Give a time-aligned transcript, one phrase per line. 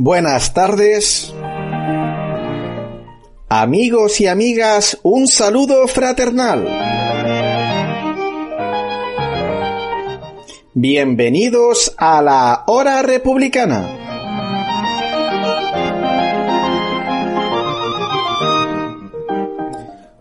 [0.00, 1.34] Buenas tardes.
[3.48, 6.68] Amigos y amigas, un saludo fraternal.
[10.72, 13.88] Bienvenidos a la Hora Republicana.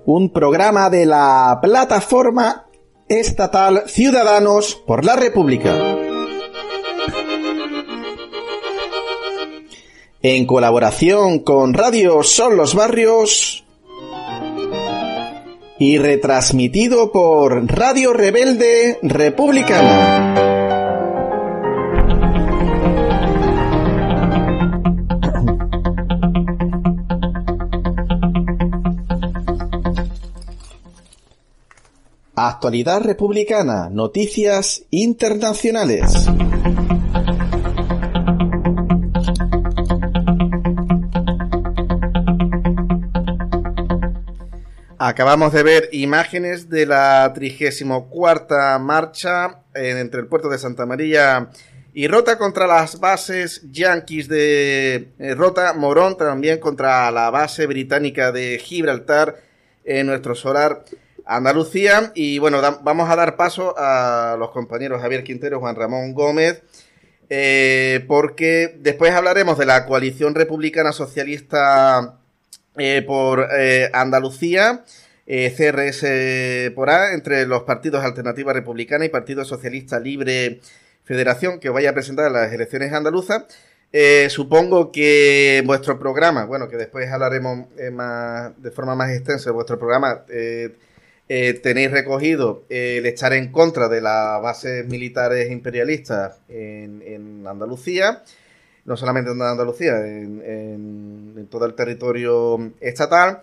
[0.08, 2.66] Un programa de la plataforma
[3.08, 5.87] estatal Ciudadanos por la República.
[10.22, 13.64] En colaboración con Radio Son los Barrios
[15.78, 20.34] y retransmitido por Radio Rebelde Republicana.
[32.34, 36.28] Actualidad republicana, noticias internacionales.
[45.00, 51.52] Acabamos de ver imágenes de la 34 marcha entre el puerto de Santa María
[51.94, 58.32] y Rota contra las bases yanquis de eh, Rota, Morón también contra la base británica
[58.32, 59.36] de Gibraltar
[59.86, 60.84] en nuestro solar
[61.28, 62.12] Andalucía.
[62.16, 66.64] Y bueno, vamos a dar paso a los compañeros Javier Quintero, Juan Ramón Gómez,
[67.30, 72.18] eh, porque después hablaremos de la coalición republicana socialista
[72.78, 74.84] eh, por eh, Andalucía.
[75.30, 80.62] CRS por A, entre los partidos Alternativa Republicana y Partido Socialista Libre
[81.04, 83.44] Federación, que os vaya a presentar en las elecciones andaluzas.
[84.30, 89.78] supongo que vuestro programa, bueno, que después hablaremos más, de forma más extensa de vuestro
[89.78, 90.24] programa,
[91.30, 98.24] eh, tenéis recogido el estar en contra de las bases militares imperialistas en, Andalucía,
[98.88, 103.42] no solamente en Andalucía, en, todo el territorio estatal.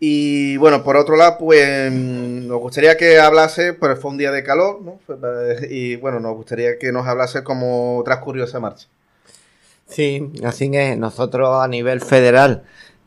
[0.00, 4.42] Y bueno, por otro lado, pues nos gustaría que hablase, pues fue un día de
[4.42, 4.98] calor, ¿no?
[5.70, 8.88] Y bueno, nos gustaría que nos hablase como transcurrió esa marcha.
[9.86, 10.96] Sí, así es.
[10.96, 12.64] Nosotros a nivel federal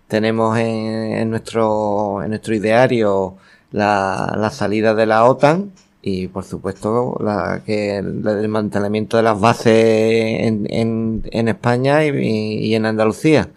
[0.07, 3.38] tenemos en, nuestro, en nuestro ideario
[3.72, 5.72] la, la salida de la OTAN
[6.06, 12.09] y por supuesto la, que el desmantelamiento de las bases en, en, en España y,
[12.09, 13.50] y, en Andalucía.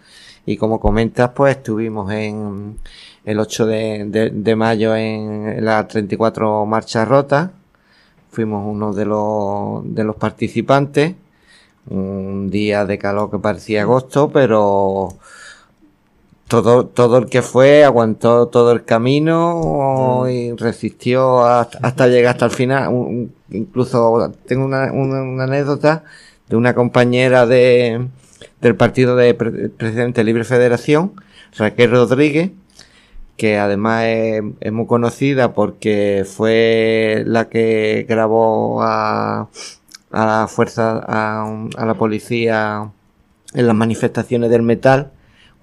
[0.45, 2.79] Y como comentas, pues estuvimos en
[3.25, 7.51] el 8 de, de, mayo en la 34 Marcha Rota.
[8.31, 11.15] Fuimos uno de los, de los participantes.
[11.89, 15.17] Un día de calor que parecía agosto, pero
[16.47, 20.29] todo, todo el que fue aguantó todo el camino mm.
[20.29, 23.29] y resistió hasta, llegar hasta el final.
[23.49, 26.03] incluso tengo una, anécdota
[26.47, 28.07] de una compañera de,
[28.61, 31.13] del partido de Presidente Libre Federación,
[31.57, 32.51] Raquel Rodríguez,
[33.35, 39.49] que además es, muy conocida porque fue la que grabó a,
[40.11, 42.89] a la fuerza, a, a la policía
[43.53, 45.11] en las manifestaciones del metal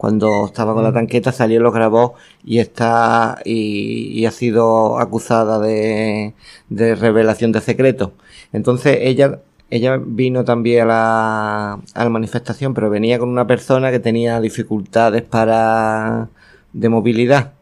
[0.05, 0.95] cuando estaba con la mm.
[0.95, 2.13] tanqueta salió los grabó
[2.45, 6.35] y está y, ha sido acusada de,
[6.69, 8.11] de revelación de secretos.
[8.53, 13.91] Entonces ella ella vino también a la, a la manifestación, pero venía con una persona
[13.91, 16.29] que tenía dificultades para
[16.75, 17.55] de movilidad.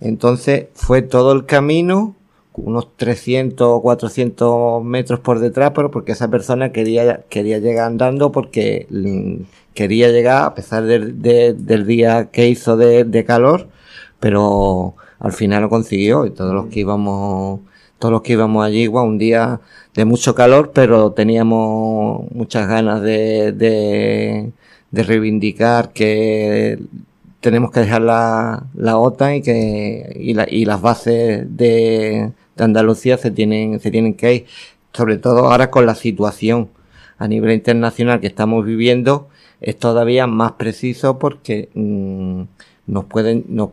[0.00, 2.14] Entonces fue todo el camino,
[2.64, 8.32] unos 300 o 400 metros por detrás, pero porque esa persona quería, quería llegar andando
[8.32, 8.86] porque
[9.74, 13.68] quería llegar a pesar del día que hizo de, calor,
[14.20, 17.60] pero al final lo consiguió y todos los que íbamos,
[17.98, 19.60] todos los que íbamos allí, igual un día
[19.94, 24.52] de mucho calor, pero teníamos muchas ganas de, de,
[24.92, 26.78] reivindicar que
[27.40, 33.30] tenemos que dejar la, la OTAN y que y las bases de, de Andalucía se
[33.30, 34.46] tienen se tienen que ir
[34.92, 36.68] sobre todo ahora con la situación
[37.18, 39.28] a nivel internacional que estamos viviendo
[39.60, 42.42] es todavía más preciso porque mm,
[42.86, 43.70] nos pueden nos,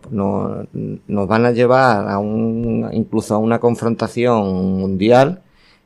[1.27, 5.41] van a llevar a un incluso a una confrontación mundial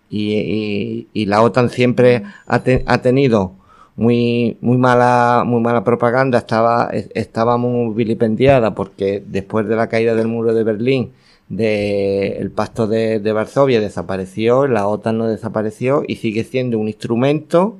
[0.09, 3.53] y, y, la OTAN siempre ha, ha, tenido
[3.95, 6.37] muy muy mala muy mala propaganda.
[6.39, 11.11] Estaba estaba muy vilipendiada porque después de la caída del muro de Berlín
[11.51, 17.77] de el pacto de, Varsovia desapareció la OTAN no desapareció y sigue siendo un instrumento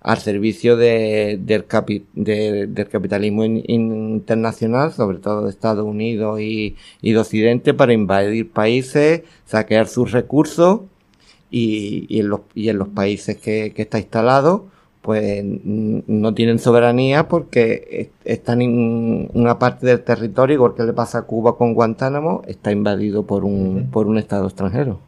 [0.00, 7.92] al servicio de, del, capitalismo internacional, sobre todo de Estados Unidos y, de Occidente, para
[7.92, 10.80] invadir países, saquear sus recursos
[11.50, 14.71] y, en, los, países que está instalado,
[15.02, 21.18] pues no tienen soberanía porque están en una parte del territorio, igual que le pasa
[21.18, 25.00] a Cuba con Guantánamo, está invadido por un, por un Estado extranjero.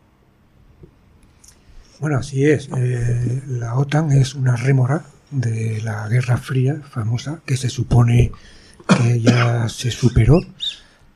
[2.01, 2.69] Bueno, así es.
[2.77, 8.33] Eh, la OTAN es una rémora de la Guerra Fría famosa que se supone
[8.89, 10.41] que ya se superó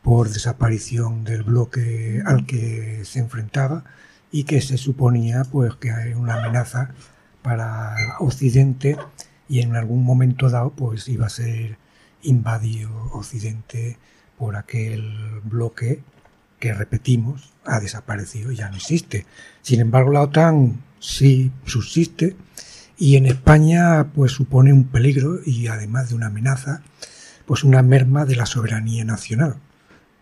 [0.02, 3.84] por desaparición del bloque al que se enfrentaba
[4.30, 6.92] y que se suponía pues que hay una amenaza
[7.42, 8.96] para Occidente
[9.48, 11.78] y en algún momento dado pues iba a ser
[12.22, 13.98] invadido Occidente
[14.36, 16.02] por aquel bloque
[16.58, 19.26] que repetimos ha desaparecido y ya no existe.
[19.62, 22.36] Sin embargo, la OTAN sí subsiste
[22.96, 26.82] y en España pues supone un peligro y además de una amenaza,
[27.46, 29.56] pues una merma de la soberanía nacional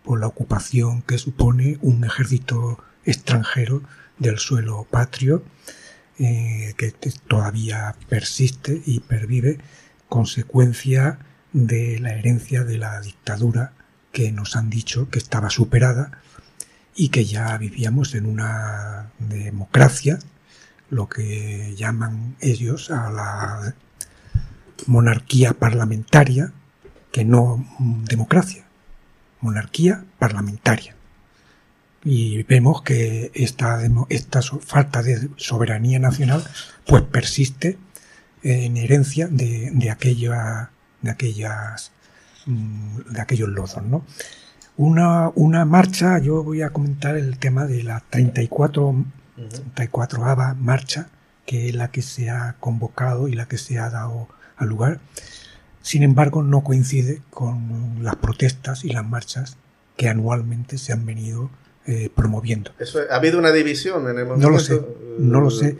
[0.03, 3.81] por la ocupación que supone un ejército extranjero
[4.19, 5.43] del suelo patrio
[6.19, 6.91] eh, que
[7.27, 9.59] todavía persiste y pervive
[10.09, 11.19] consecuencia
[11.53, 13.73] de la herencia de la dictadura
[14.11, 16.19] que nos han dicho que estaba superada
[16.95, 20.17] y que ya vivíamos en una democracia,
[20.89, 23.75] lo que llaman ellos a la
[24.87, 26.51] monarquía parlamentaria,
[27.11, 27.63] que no
[28.05, 28.65] democracia,
[29.41, 30.96] monarquía parlamentaria.
[32.09, 36.41] Y vemos que esta, esta falta de soberanía nacional
[36.85, 37.77] pues persiste
[38.43, 40.71] en herencia de, de, aquella,
[41.01, 41.91] de aquellas
[42.45, 44.05] mm, de aquellos lodos, ¿no?
[44.77, 49.05] Una, una marcha, yo voy a comentar el tema de la 34,
[49.73, 51.09] 34 ava marcha,
[51.45, 55.01] que es la que se ha convocado y la que se ha dado al lugar.
[55.81, 59.57] Sin embargo, no coincide con las protestas y las marchas
[59.97, 61.49] que anualmente se han venido
[61.87, 62.71] eh, promoviendo.
[63.09, 64.47] ¿Ha habido una división en el movimiento?
[64.47, 64.81] No lo sé,
[65.19, 65.77] no lo sé.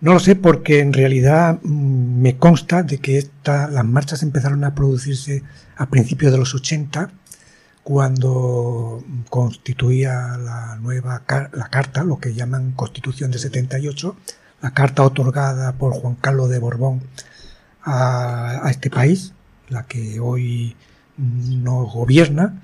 [0.00, 4.62] No lo sé porque en realidad mm, me consta de que esta, las marchas empezaron
[4.64, 5.42] a producirse
[5.76, 7.10] a principios de los 80
[7.82, 11.22] cuando constituía la nueva
[11.52, 14.16] la carta, lo que llaman Constitución de 78,
[14.60, 17.00] la carta otorgada por Juan Carlos de Borbón
[17.82, 19.32] a, a este país,
[19.70, 20.76] la que hoy
[21.16, 22.60] nos gobierna,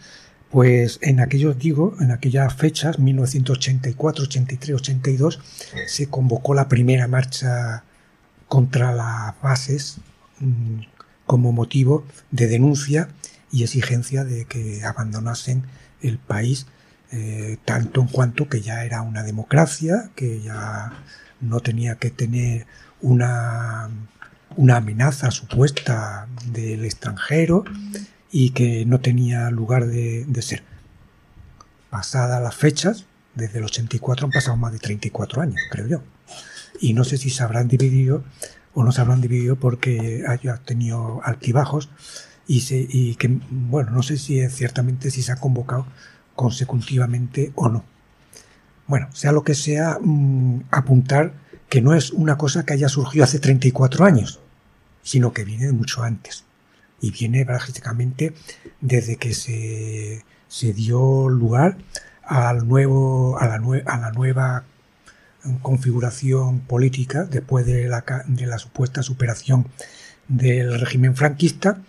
[0.55, 5.41] pues en aquellos, digo, en aquellas fechas, 1984, 83, 82,
[5.89, 7.83] se convocó la primera marcha
[8.47, 9.97] contra las bases
[10.39, 10.83] mm,
[11.27, 13.09] como motivo de denuncia
[13.51, 15.65] y exigencia de que abandonasen
[16.03, 16.69] el país,
[17.11, 20.93] eh, tanto en cuanto que ya era una democracia, que ya
[21.41, 22.69] no tenía que tener
[23.03, 23.91] una,
[24.55, 27.65] una amenaza supuesta del extranjero
[28.37, 30.65] y que no tenía lugar de, ser.
[31.89, 36.03] Pasadas las fechas, desde el 84 han pasado más de 34 años, creo yo.
[36.81, 38.25] Y no sé si se habrán dividido
[38.75, 41.91] o no se habrán dividido porque haya tenido altibajos
[42.49, 45.87] y, se, y que, bueno, no sé si ciertamente si se ha convocado
[46.35, 47.85] consecutivamente o no.
[48.89, 51.35] Bueno, sea lo que sea, mm, apuntar
[51.69, 54.41] que no es una cosa que haya surgido hace 34 años,
[55.05, 56.45] sino que viene de mucho antes.
[57.01, 58.35] Y viene prácticamente
[58.81, 61.77] desde que se, dio lugar
[62.23, 63.59] al nuevo, a, la
[64.13, 64.65] nueva
[65.63, 69.67] configuración política después de la, de la supuesta superación
[70.29, 71.83] del régimen franquista,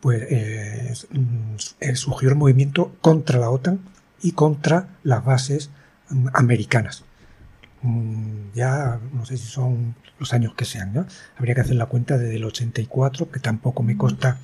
[0.00, 1.56] pues eh, mm,
[1.94, 3.80] surgió el movimiento contra la OTAN
[4.22, 5.70] y contra las bases
[6.08, 7.04] mm, americanas.
[7.82, 11.06] Mm, ya no sé si son los años que sean, ¿no?
[11.36, 14.38] Habría que hacer la cuenta desde el 84, que tampoco me consta,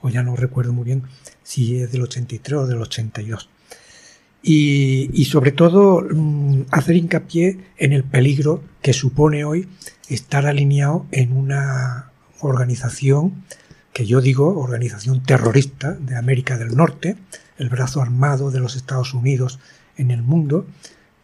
[0.00, 1.02] o ya no recuerdo muy bien
[1.42, 3.48] si es del 83 o del 82.
[4.42, 6.06] Y, y sobre todo
[6.70, 9.68] hacer hincapié en el peligro que supone hoy
[10.08, 12.10] estar alineado en una
[12.40, 13.44] organización
[13.94, 17.16] que yo digo organización terrorista de América del Norte,
[17.58, 19.60] el brazo armado de los Estados Unidos
[19.96, 20.66] en el mundo,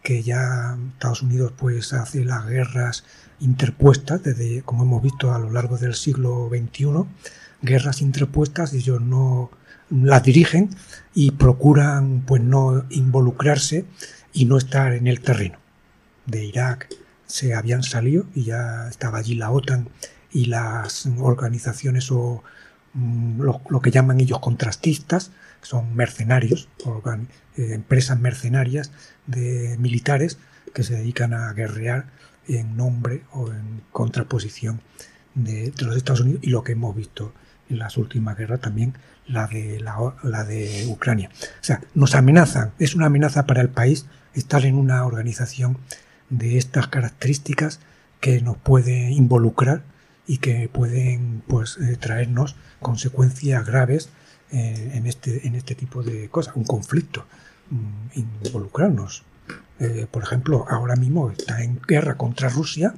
[0.02, 3.04] que ya Estados Unidos pues hace las guerras
[3.40, 7.04] interpuestas desde como hemos visto a lo largo del siglo XXI,
[7.62, 9.50] guerras interpuestas ellos no
[9.90, 10.70] las dirigen
[11.14, 13.84] y procuran pues no involucrarse
[14.32, 15.58] y no estar en el terreno.
[16.26, 16.88] De Irak
[17.26, 19.88] se habían salido y ya estaba allí la OTAN
[20.32, 22.42] y las organizaciones o
[22.94, 26.68] mm, lo, que llaman ellos contrastistas, son mercenarios,
[27.56, 28.90] eh, empresas mercenarias
[29.26, 30.38] de militares
[30.74, 32.06] que se dedican a guerrear
[32.48, 34.80] en nombre o en contraposición
[35.34, 37.32] de, los Estados Unidos y lo que hemos visto
[37.68, 38.94] en las últimas guerras también
[39.26, 41.30] la de la, la, de Ucrania.
[41.32, 45.78] O sea, nos amenazan, es una amenaza para el país estar en una organización
[46.30, 47.80] de estas características
[48.20, 49.82] que nos puede involucrar
[50.26, 54.10] y que pueden pues eh, traernos consecuencias graves
[54.52, 57.24] eh, en este en este tipo de cosas un conflicto
[57.70, 59.24] mm, involucrarnos
[59.78, 62.94] eh, por ejemplo ahora mismo está en guerra contra Rusia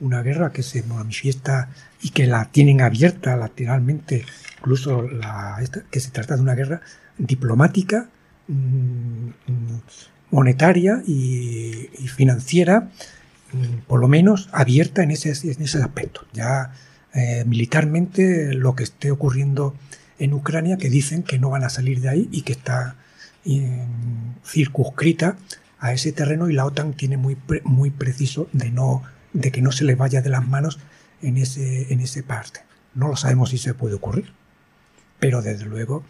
[0.00, 1.70] una guerra que se manifiesta
[2.02, 4.24] y que la tienen abierta lateralmente
[4.58, 5.06] incluso
[5.90, 6.80] que se trata de una guerra
[7.18, 8.08] diplomática
[8.48, 9.80] mm, mm,
[10.30, 12.90] monetaria y, financiera,
[13.52, 16.26] mm, por lo menos abierta en ese, en ese aspecto.
[16.32, 16.72] Ya
[17.14, 19.74] eh, militarmente lo que esté ocurriendo
[20.18, 22.96] en Ucrania, que dicen que no van a salir de ahí y que está
[23.44, 23.84] eh,
[24.44, 25.36] circunscrita
[25.78, 29.02] a ese terreno y la OTAN tiene muy, muy preciso de, no,
[29.32, 30.78] de que no se le vaya de las manos
[31.22, 32.60] en ese, en ese parte.
[32.94, 34.32] No lo sabemos si se puede ocurrir,
[35.18, 36.04] pero desde luego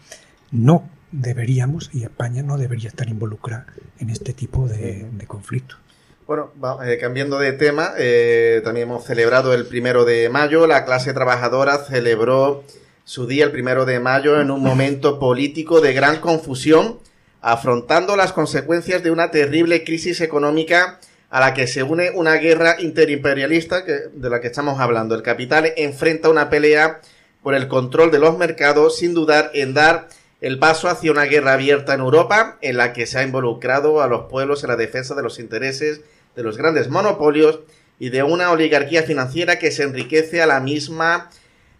[0.51, 3.65] no deberíamos y España no debería estar involucrada
[3.99, 5.79] en este tipo de, conflictos.
[6.27, 6.51] Bueno,
[6.83, 10.65] eh, cambiando de tema, eh, también hemos celebrado el primero de mayo.
[10.65, 12.63] La clase trabajadora celebró
[13.05, 16.99] su día el primero de mayo en un momento político de gran confusión,
[17.39, 22.77] afrontando las consecuencias de una terrible crisis económica a la que se une una guerra
[22.79, 25.13] interimperialista de la que estamos hablando.
[25.13, 26.99] El capital enfrenta una pelea
[27.43, 30.09] por el control de los mercados sin dudar en dar
[30.41, 34.07] el paso hacia una guerra abierta en Europa en la que se ha involucrado a
[34.07, 36.01] los pueblos en la defensa de los intereses
[36.35, 37.59] de los grandes monopolios
[37.99, 41.29] y de una oligarquía financiera que se enriquece a la misma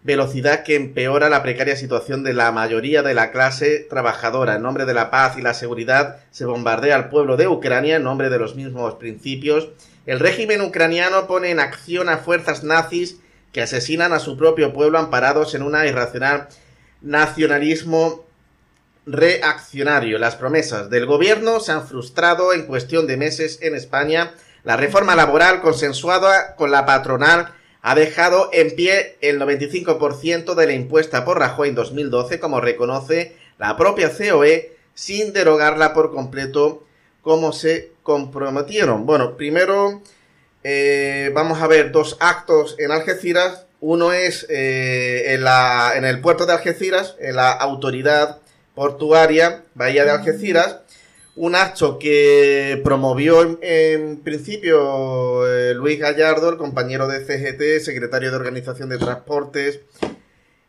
[0.06, 4.56] velocidad que empeora la precaria situación de la mayoría de la clase trabajadora.
[4.56, 8.04] En nombre de la paz y la seguridad se bombardea al pueblo de Ucrania en
[8.04, 9.70] nombre de los mismos principios.
[10.06, 13.18] El régimen ucraniano pone en acción a fuerzas nazis
[13.52, 16.50] que asesinan a su propio pueblo amparados en una irracional
[17.02, 18.28] nacionalismo
[19.08, 20.20] reaccionario.
[20.20, 24.34] Las promesas del gobierno se han frustrado en cuestión de meses en España.
[24.64, 27.56] La reforma laboral consensuada con la patronal
[27.88, 33.36] ha dejado en pie el 95% de la impuesta por Rajoy en 2012, como reconoce
[33.60, 36.84] la propia COE, sin derogarla por completo
[37.22, 39.06] como se comprometieron.
[39.06, 40.02] Bueno, primero
[40.64, 43.68] eh, vamos a ver dos actos en Algeciras.
[43.82, 48.40] Uno es eh, en, la, en el puerto de Algeciras, en la autoridad
[48.74, 50.80] portuaria Bahía de Algeciras,
[51.36, 58.38] un acto que promovió en, principio eh, Luis Gallardo, el compañero de CGT, secretario de
[58.38, 59.82] Organización de Transportes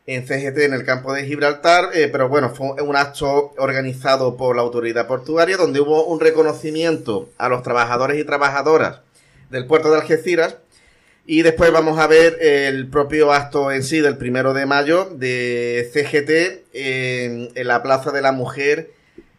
[0.07, 4.55] en CGT en el campo de Gibraltar, eh, pero bueno, fue un acto organizado por
[4.55, 9.01] la autoridad portuaria donde hubo un reconocimiento a los trabajadores y trabajadoras
[9.49, 10.57] del puerto de Algeciras.
[11.29, 15.89] Y después vamos a ver el propio acto en sí del primero de mayo de
[15.91, 18.91] CGT en, la Plaza de la Mujer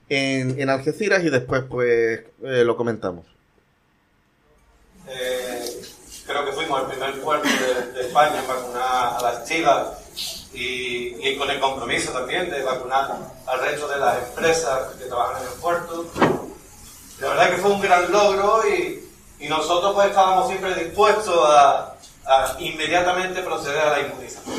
[0.09, 3.27] en, Algeciras y después pues eh, lo comentamos.
[5.09, 5.83] Eh,
[6.27, 7.49] creo que fuimos el primer puerto
[7.95, 9.87] de, España en vacunar a las chivas
[10.53, 15.43] y, y, con el compromiso también de vacunar al resto de las empresas que trabajan
[15.43, 16.07] en el puerto.
[17.21, 19.09] La verdad que fue un gran logro y,
[19.41, 21.95] y nosotros pues estábamos siempre dispuestos a,
[22.59, 24.55] inmediatamente proceder a la inmunización.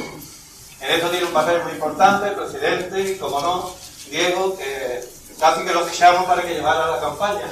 [0.82, 3.76] En esto tiene un papel muy importante el presidente y, como no,
[4.10, 5.04] Diego, que
[5.40, 7.50] casi que lo fichamos para que llevara la campaña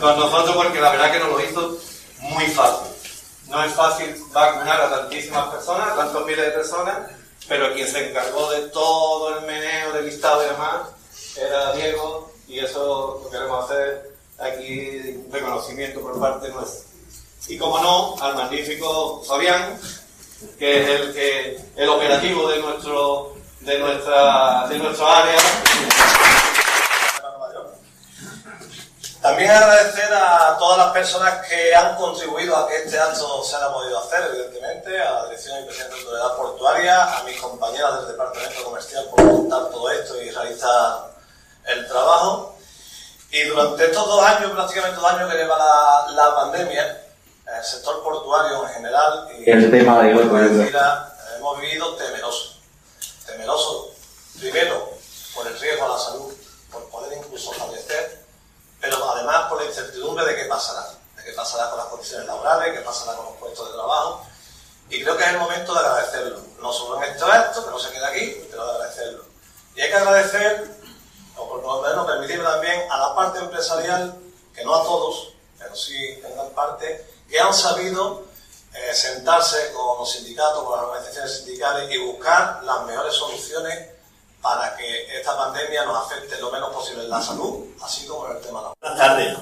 [0.00, 1.78] con nosotros porque la verdad que nos lo hizo
[2.20, 2.88] muy fácil.
[3.48, 6.98] No es fácil vacunar a tantísimas personas, tantos miles de personas,
[7.48, 10.82] pero quien se encargó de todo el meneo del listado y demás
[11.36, 16.90] era Diego y eso lo queremos hacer aquí un reconocimiento por parte nuestra.
[17.48, 19.78] Y como no, al magnífico Fabián,
[20.58, 25.36] que es el, que, el operativo de, nuestro, de, nuestra, de nuestro área.
[29.20, 33.70] También agradecer a todas las personas que han contribuido a que este acto se haya
[33.70, 38.12] podido hacer, evidentemente, a la Dirección y Presidente de Autoridad Portuaria, a mis compañeras del
[38.12, 41.10] Departamento Comercial por montar todo esto y realizar
[41.66, 42.56] el trabajo.
[43.30, 47.02] Y durante estos dos años, prácticamente dos años que lleva la, la pandemia,
[47.58, 50.72] el sector portuario en general y el tema de hoy,
[51.36, 52.56] hemos vivido temeroso.
[53.26, 53.90] Temeroso,
[54.38, 54.94] primero,
[55.34, 56.32] por el riesgo a la salud,
[56.72, 58.09] por poder incluso fallecer,
[58.90, 62.76] pero además por la incertidumbre de qué pasará, de qué pasará con las condiciones laborales,
[62.76, 64.26] qué pasará con los puestos de trabajo.
[64.88, 67.78] Y creo que es el momento de agradecerlo, no solo en este acto, que no
[67.78, 69.24] se quede aquí, pero de agradecerlo.
[69.76, 70.80] Y hay que agradecer
[71.36, 74.18] o por lo menos permitir también a la parte empresarial,
[74.54, 78.24] que no a todos, pero sí en gran parte, que han sabido
[78.74, 83.88] eh, sentarse con los sindicatos, con las organizaciones sindicales y buscar las mejores soluciones
[84.42, 88.36] para que esta pandemia nos afecte lo menos posible en la salud, así como en
[88.36, 88.76] el tema laboral.
[88.80, 89.38] Buenas tardes.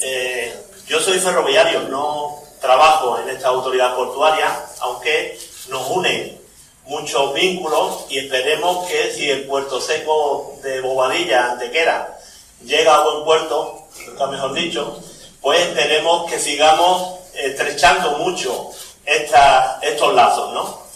[0.00, 6.40] Eh, yo soy ferroviario, no trabajo en esta autoridad portuaria, aunque nos unen
[6.84, 12.18] muchos vínculos y esperemos que si el puerto seco de Bobadilla, Antequera,
[12.62, 15.00] llega a buen puerto, nunca mejor dicho,
[15.40, 18.70] pues esperemos que sigamos estrechando mucho
[19.04, 20.86] estos lazos, ¿no?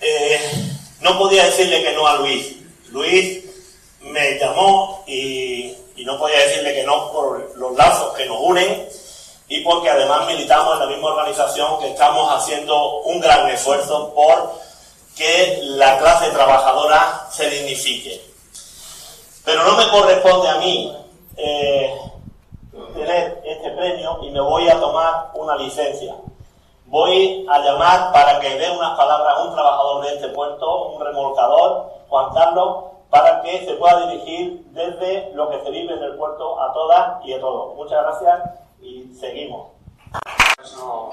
[0.00, 2.56] Eh, no podía decirle que no a Luis.
[2.90, 3.44] Luis
[4.00, 5.74] me llamó y,
[6.04, 8.88] no podía decirle que no por los lazos que nos unen
[9.48, 14.54] y porque además militamos en la misma organización que estamos haciendo un gran esfuerzo por
[15.14, 18.22] que la clase trabajadora se dignifique.
[19.44, 20.96] Pero no me corresponde a mí
[21.36, 21.94] eh,
[22.94, 26.14] tener este premio y me voy a tomar una licencia.
[26.88, 31.04] Voy a llamar para que dé unas palabras a un trabajador de este puerto, un
[31.04, 36.16] remolcador, Juan Carlos, para que se pueda dirigir desde lo que se vive en el
[36.16, 37.74] puerto a todas y a todos.
[37.74, 38.40] Muchas gracias
[38.80, 39.68] y seguimos.
[40.78, 41.10] No,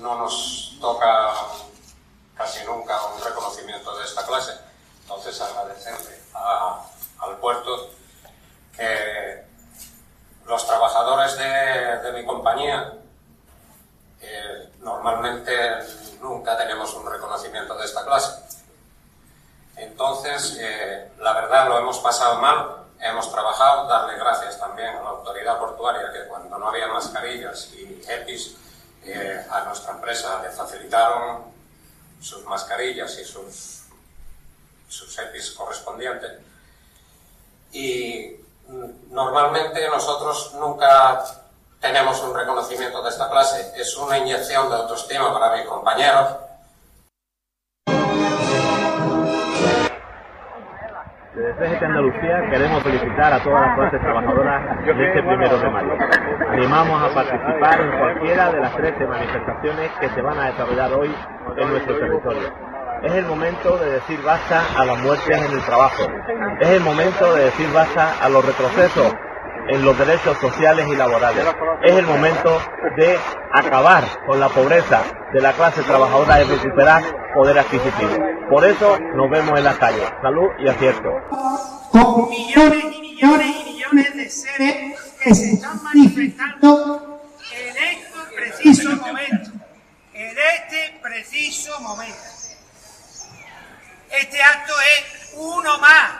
[0.00, 1.32] no nos toca
[2.34, 4.52] casi nunca un reconocimiento de esta clase.
[5.00, 6.18] Entonces agradecerle
[7.20, 7.70] al puerto
[8.76, 9.44] que
[10.46, 12.98] los trabajadores de, mi compañía
[14.26, 15.52] eh, normalmente
[16.20, 18.42] nunca tenemos un reconocimiento de esta clase.
[19.76, 25.10] Entonces, eh, la verdad lo hemos pasado mal, hemos trabajado, darle gracias también a la
[25.10, 28.56] autoridad portuaria que cuando no había mascarillas y EPIs,
[29.04, 31.52] eh, a nuestra empresa le facilitaron
[32.20, 33.82] sus mascarillas y sus,
[34.88, 36.32] sus EPIs correspondientes.
[37.72, 38.36] Y
[39.10, 41.43] normalmente nosotros nunca
[41.84, 43.78] tenemos un reconocimiento de esta clase.
[43.78, 46.36] Es una inyección de autoestima para mis compañeros.
[51.34, 55.92] Desde CGT Andalucía queremos felicitar a todas las clases trabajadoras de este primero de mayo.
[56.48, 61.14] Animamos a participar en cualquiera de las 13 manifestaciones que se van a desarrollar hoy
[61.56, 62.54] en nuestro territorio.
[63.02, 66.02] Es el momento de decir basta a las muertes en el trabajo.
[66.60, 69.12] Es el momento de decir basta a los retrocesos
[69.68, 71.46] en los derechos sociales y laborales.
[71.82, 72.60] Es el momento
[72.96, 73.18] de
[73.52, 77.02] acabar con la pobreza de la clase trabajadora y recuperar
[77.34, 78.16] poder adquisitivo.
[78.48, 80.04] Por eso nos vemos en la calle.
[80.22, 81.10] Salud y acierto.
[81.90, 87.20] Con millones y millones y millones de seres que se están manifestando
[87.52, 89.50] en este preciso momento.
[90.12, 92.16] En este preciso momento.
[94.10, 96.10] Este acto es uno más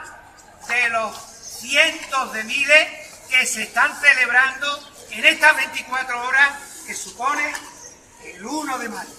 [0.67, 6.49] de los cientos de miles que se están celebrando en estas 24 horas
[6.85, 7.53] que supone
[8.23, 9.13] el 1 de mayo.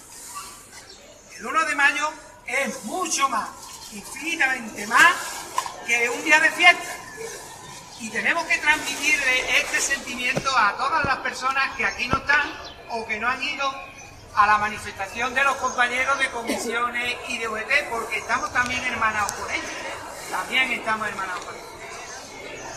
[1.37, 2.13] El 1 de mayo
[2.45, 3.49] es mucho más,
[3.91, 5.13] infinitamente más
[5.85, 6.95] que un día de fiesta.
[7.99, 12.53] Y tenemos que transmitirle este sentimiento a todas las personas que aquí no están
[12.89, 13.73] o que no han ido
[14.35, 19.31] a la manifestación de los compañeros de comisiones y de OET, porque estamos también hermanados
[19.33, 19.71] con ellos.
[20.29, 21.76] También estamos hermanados con ellos.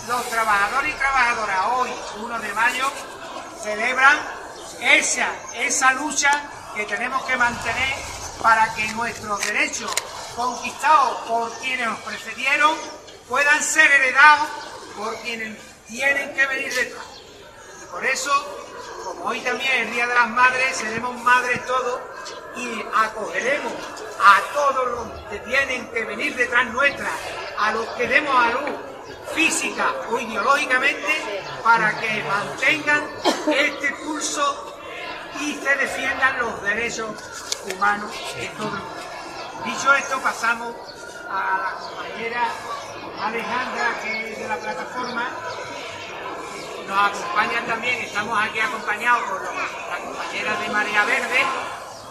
[0.08, 1.90] Los trabajadores y trabajadoras hoy,
[2.22, 2.90] 1 de mayo,
[3.62, 4.18] celebran
[4.80, 6.30] esa, lucha
[6.74, 7.94] que tenemos que mantener
[8.42, 9.92] para que nuestros derechos
[10.34, 12.74] conquistados por quienes nos precedieron
[13.28, 14.48] puedan ser heredados
[14.96, 17.04] por quienes tienen que venir detrás.
[17.82, 18.32] Y por eso
[19.04, 22.00] como hoy también es el Día de las Madres, seremos madres todos
[22.56, 23.72] y acogeremos
[24.22, 27.10] a todos los que tienen que venir detrás nuestra,
[27.58, 28.89] a los que demos a luz
[29.34, 33.08] física o ideológicamente, para que mantengan
[33.46, 34.74] este pulso
[35.40, 37.10] y se defiendan los derechos
[37.72, 39.00] humanos de todo el mundo.
[39.64, 40.74] Dicho esto, pasamos
[41.28, 42.48] a la compañera
[43.22, 45.30] Alejandra, que es de la plataforma,
[46.88, 51.44] nos acompañan también, estamos aquí acompañados por las compañeras de Marea Verde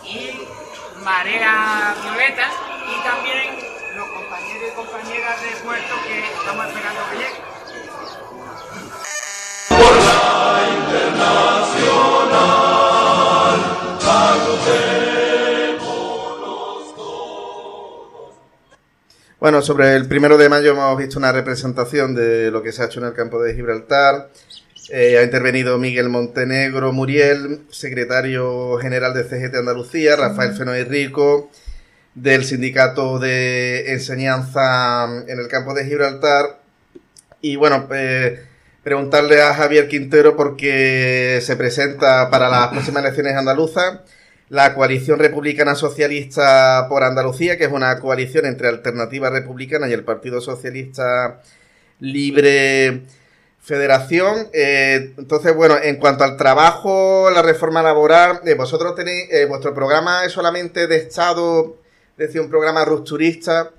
[0.03, 0.47] y
[1.03, 2.49] Marea Violeta
[2.87, 3.68] y también
[4.39, 7.49] compañeros y compañeras del puerto que estamos esperando que lleguen.
[19.39, 22.85] Bueno, sobre el primero de mayo hemos visto una representación de lo que se ha
[22.85, 24.29] hecho en el campo de Gibraltar.
[24.89, 31.51] Eh, ha intervenido Miguel Montenegro Muriel, secretario general de CGT Andalucía, Rafael Fenoy Rico,
[32.15, 36.59] del Sindicato de Enseñanza en el campo de Gibraltar.
[37.41, 38.43] Y bueno, eh,
[38.83, 43.99] preguntarle a Javier Quintero porque se presenta para las próximas elecciones andaluzas
[44.49, 50.03] la coalición republicana socialista por Andalucía, que es una coalición entre Alternativa Republicana y el
[50.03, 51.39] Partido Socialista
[51.99, 53.03] Libre
[53.61, 59.75] Federación, eh, entonces, bueno, en cuanto al trabajo, la reforma laboral, eh, vosotros tenéis, vuestro
[59.75, 61.77] programa es solamente de Estado,
[62.27, 63.71] decir, un programa rupturista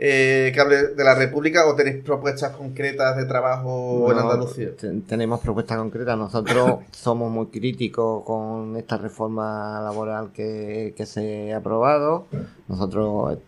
[0.00, 4.70] que hable de la República o tenéis propuestas concretas de trabajo en Andalucía?
[5.06, 6.16] Tenemos propuestas concretas.
[6.16, 12.26] Nosotros somos muy críticos con esta reforma laboral que, se ha aprobado.
[12.66, 13.38] Nosotros,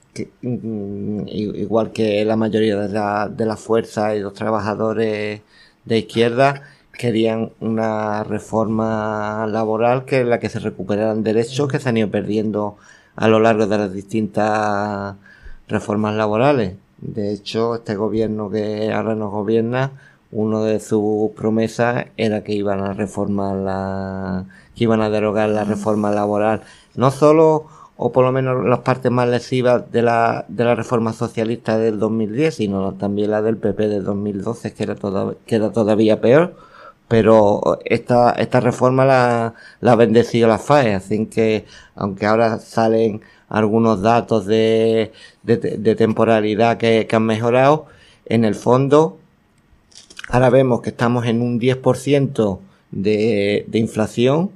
[0.43, 5.41] mm, igual que la mayoría de la, de la fuerza y los trabajadores
[5.87, 11.89] de izquierda querían una reforma laboral que en la que se recuperaran derechos que se
[11.89, 12.77] han ido perdiendo
[13.17, 15.17] a lo largo de las distintas
[15.69, 16.75] reformas laborales.
[16.99, 19.93] De hecho, este gobierno que ahora nos gobierna,
[20.31, 24.45] uno de sus promesas era que iban a reformar la,
[24.75, 26.63] que iban a derogar la reforma laboral.
[26.95, 31.13] No solo o por lo menos las partes más lesivas de la, de la reforma
[31.13, 34.97] socialista del 2010, sino también la del PP del 2012, que era,
[35.47, 36.57] que era todavía peor.
[37.13, 43.21] Pero esta, esta reforma la, ha bendecido la FAE, así que aunque ahora salen
[43.51, 47.85] algunos datos de, de, temporalidad que, han mejorado,
[48.25, 49.19] en el fondo
[50.31, 52.61] ahora vemos que estamos en un 10%
[52.93, 54.51] de, inflación,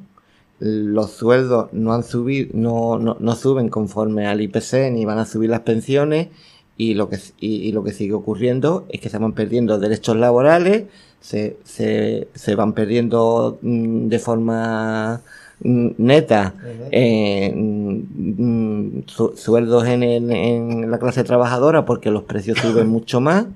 [0.59, 5.51] los sueldos no han subido, no, no, suben conforme al IPC ni van a subir
[5.51, 6.29] las pensiones
[6.77, 10.85] y lo que, y, lo que sigue ocurriendo es que se van perdiendo derechos laborales,
[11.21, 15.23] se, se, se van perdiendo mm, de forma
[15.61, 16.55] mm, neta
[16.91, 19.01] eh, mm,
[19.35, 23.47] sueldos en, en la clase trabajadora porque los precios suben mucho más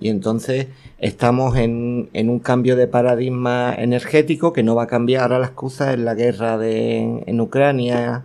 [0.00, 5.22] y entonces estamos en, en, un cambio de paradigma energético que no va a cambiar.
[5.22, 8.24] Ahora la excusa es la guerra de, en Ucrania,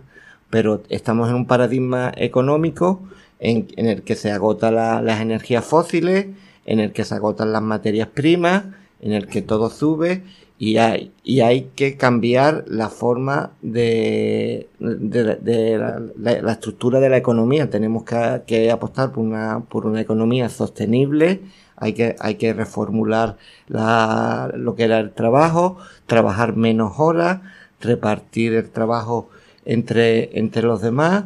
[0.50, 3.00] pero estamos en un paradigma económico
[3.42, 6.26] en, el que se agotan las energías fósiles,
[6.64, 8.64] en el que se agotan las materias primas,
[9.00, 10.22] en el que todo sube
[10.58, 17.68] y hay, y hay que cambiar la forma de, la, la, estructura de la economía.
[17.68, 21.40] Tenemos que, apostar por una, por una economía sostenible
[21.76, 27.40] hay que, hay que reformular la, lo que era el trabajo, trabajar menos horas,
[27.80, 29.30] repartir el trabajo
[29.64, 31.24] entre, entre los demás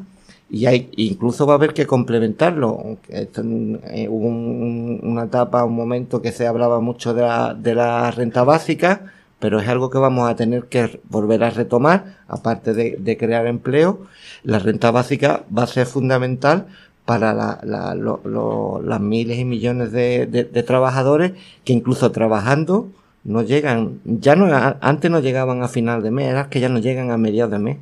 [0.48, 2.98] y hay, incluso va a haber que complementarlo.
[3.08, 8.10] Esto, eh, hubo una etapa, un momento que se hablaba mucho de la, de la
[8.10, 12.96] renta básica, pero es algo que vamos a tener que volver a retomar, aparte de,
[12.98, 14.06] de crear empleo.
[14.44, 16.66] La renta básica va a ser fundamental
[17.06, 21.32] para la, la, las miles y millones de, de, trabajadores
[21.64, 22.88] que incluso trabajando
[23.24, 24.46] no llegan, ya no,
[24.80, 27.58] antes no llegaban a final de mes, era que ya no llegan a mediados de
[27.60, 27.76] mes.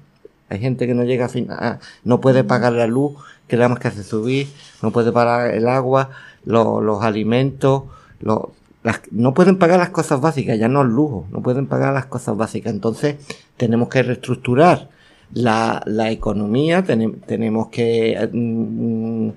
[0.55, 3.15] Hay gente que no llega a final, no puede pagar la luz,
[3.49, 4.49] que más que hace subir,
[4.83, 6.11] no puede pagar el agua,
[6.45, 7.83] los alimentos,
[8.21, 12.07] las, no pueden pagar las cosas básicas, ya no el lujo, no pueden pagar las
[12.07, 12.73] cosas básicas.
[12.73, 13.17] Entonces,
[13.57, 14.89] tenemos que reestructurar
[15.33, 19.31] la, la economía, tenemos que mm,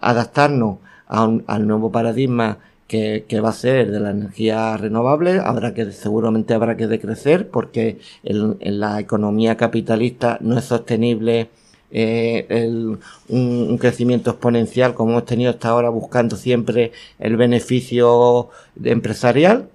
[0.00, 2.58] adaptarnos al nuevo paradigma
[2.90, 7.48] que, que, va a ser de la energía renovable, habrá que, seguramente habrá que decrecer
[7.48, 11.50] porque en la economía capitalista no es sostenible
[11.92, 12.98] eh, el,
[13.28, 18.48] un, un, crecimiento exponencial como hemos tenido hasta ahora buscando siempre el beneficio
[18.82, 19.68] empresarial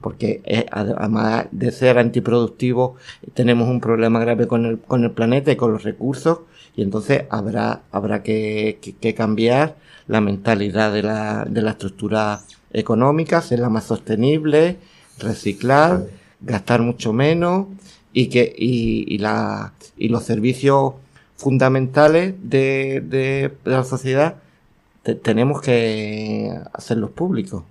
[0.00, 2.96] porque además de ser antiproductivo
[3.34, 6.40] tenemos un problema grave con el, con el planeta y con los recursos
[6.76, 9.76] y entonces habrá, habrá que, que, cambiar
[10.08, 12.40] la mentalidad de la, de la estructura
[12.72, 14.78] económica, hacerla más sostenible,
[15.18, 16.06] reciclar,
[16.40, 17.68] gastar mucho menos
[18.12, 20.94] y que y, y, la, y los servicios
[21.36, 24.36] fundamentales de, de, la sociedad
[25.22, 27.62] tenemos que hacerlos públicos.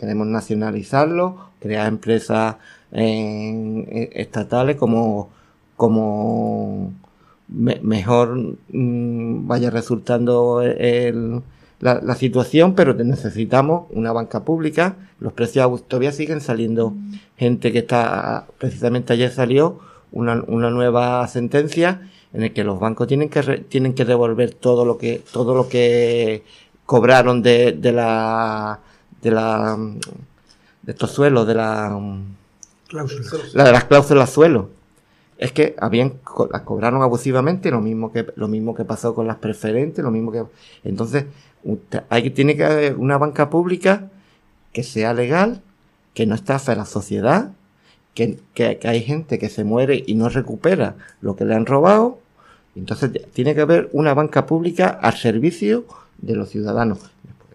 [0.00, 2.56] Queremos nacionalizarlo, crear empresas
[2.90, 5.28] estatales como,
[5.76, 6.92] como
[7.48, 10.62] mejor mm, vaya resultando
[11.80, 14.96] la, situación, pero necesitamos una banca pública.
[15.20, 16.94] Los precios todavía siguen saliendo
[17.36, 19.80] gente que está, precisamente ayer salió
[20.12, 24.84] una, una nueva sentencia en el que los bancos tienen que tienen que devolver todo
[24.84, 26.44] lo que todo lo que
[26.84, 28.80] cobraron de, de la
[29.22, 29.78] de la
[30.82, 31.98] de estos suelos, de la
[33.54, 34.70] La de las cláusulas suelo.
[35.38, 36.14] Es que habían
[36.50, 40.32] las cobraron abusivamente, lo mismo que lo mismo que pasó con las preferentes, lo mismo
[40.32, 40.44] que
[40.84, 41.26] entonces
[42.08, 44.10] hay tiene que haber una banca pública
[44.72, 45.62] que sea legal,
[46.14, 47.52] que no estafe a la sociedad,
[48.14, 51.66] que, que, que hay gente que se muere y no recupera lo que le han
[51.66, 52.18] robado.
[52.74, 55.84] Entonces tiene que haber una banca pública al servicio
[56.18, 56.98] de los ciudadanos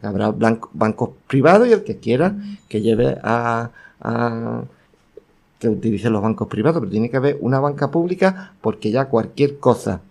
[0.03, 0.33] Habrá
[0.73, 2.35] bancos privados y el que quiera
[2.67, 3.71] que lleve a,
[5.69, 9.57] que utilice los bancos privados, pero tiene que haber una banca pública porque ya cualquier
[9.57, 10.01] cosa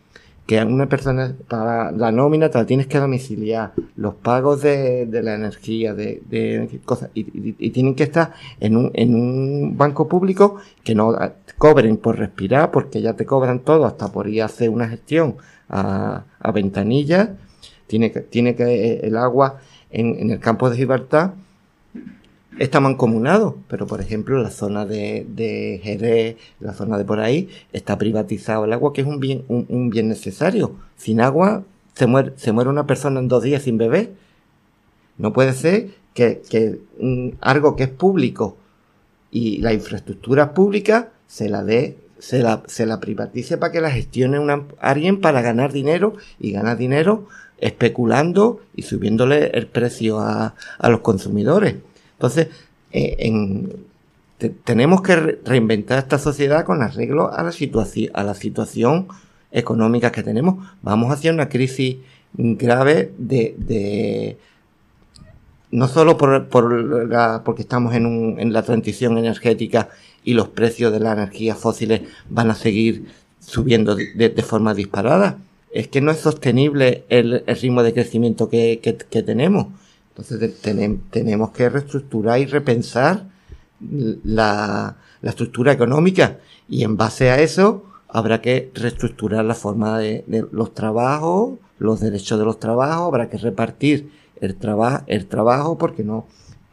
[0.46, 5.34] que una persona para la nómina te la tienes que domiciliar, los pagos de, la
[5.34, 11.16] energía, de, cosas, y, tienen que estar en un, en un banco público que no
[11.58, 15.36] cobren por respirar, porque ya te cobran todo, hasta por ir a hacer una gestión
[15.68, 17.30] a, a ventanillas,
[17.86, 19.60] tiene que, tiene que eh, el agua
[19.90, 21.34] en, en el campo de Gibraltar
[22.58, 27.48] está mancomunado, pero por ejemplo la zona de, de Jerez, la zona de por ahí,
[27.72, 30.76] está privatizado el agua, que es un bien, un, bien necesario.
[30.96, 34.12] Sin agua se muere, se muere una persona en dos días sin beber.
[35.18, 36.80] No puede ser que, que
[37.40, 38.56] algo que es público
[39.30, 43.90] y la infraestructura pública se la dé, se la, se la privatice para que la
[43.90, 47.26] gestione una, alguien para ganar dinero y ganar dinero
[47.58, 51.76] especulando y subiéndole el precio a, a los consumidores.
[52.22, 52.48] Entonces,
[52.92, 53.68] eh,
[54.62, 57.50] tenemos que reinventar esta sociedad con arreglo a la,
[58.14, 59.08] a la situación
[59.50, 60.64] económica que tenemos.
[60.82, 61.96] Vamos hacia una crisis
[62.34, 64.38] grave de,
[65.72, 69.88] no solo por, porque estamos en, la transición energética
[70.22, 73.06] y los precios de las energías fósiles van a seguir
[73.40, 75.38] subiendo de, forma disparada.
[75.72, 79.66] Es que no es sostenible el, ritmo de crecimiento que tenemos.
[80.16, 80.60] Entonces
[81.10, 83.28] tenemos que reestructurar y repensar
[83.80, 86.38] la, estructura económica.
[86.68, 92.38] Y en base a eso habrá que reestructurar la forma de, los trabajos, los derechos
[92.38, 94.56] de los trabajos, habrá que repartir el,
[95.06, 96.26] el trabajo porque no,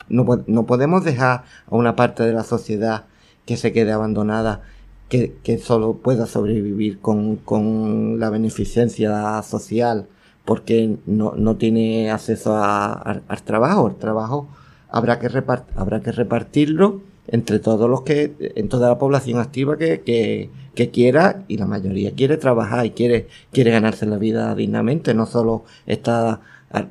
[0.09, 3.05] no, podemos dejar a una parte de la sociedad
[3.45, 4.63] que se quede abandonada,
[5.07, 10.07] que, que solo pueda sobrevivir con, con la beneficencia social
[10.49, 13.87] porque no, no tiene acceso al trabajo.
[13.87, 14.47] El trabajo
[14.89, 15.27] habrá que,
[15.75, 21.43] habrá que repartirlo entre todos los que, en toda la población activa que, que, quiera,
[21.47, 26.41] y la mayoría quiere trabajar y quiere, quiere ganarse la vida dignamente, no solo está
[26.71, 26.85] a,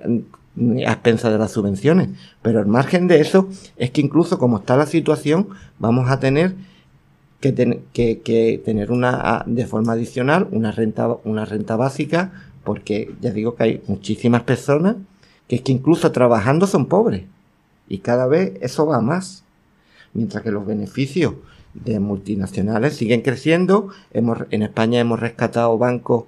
[0.76, 2.10] expensas de las subvenciones.
[2.42, 5.48] Pero al margen de eso, es que incluso como está la situación,
[5.80, 6.54] vamos a tener
[7.40, 12.30] que, que, que, tener una, de forma adicional, una renta, una renta básica
[12.68, 14.96] porque ya digo que hay muchísimas personas
[15.48, 17.22] que incluso trabajando son pobres
[17.88, 19.42] y cada vez eso va más,
[20.12, 21.32] mientras que los beneficios
[21.72, 23.88] de multinacionales siguen creciendo.
[24.12, 26.24] Hemos, en España hemos rescatado bancos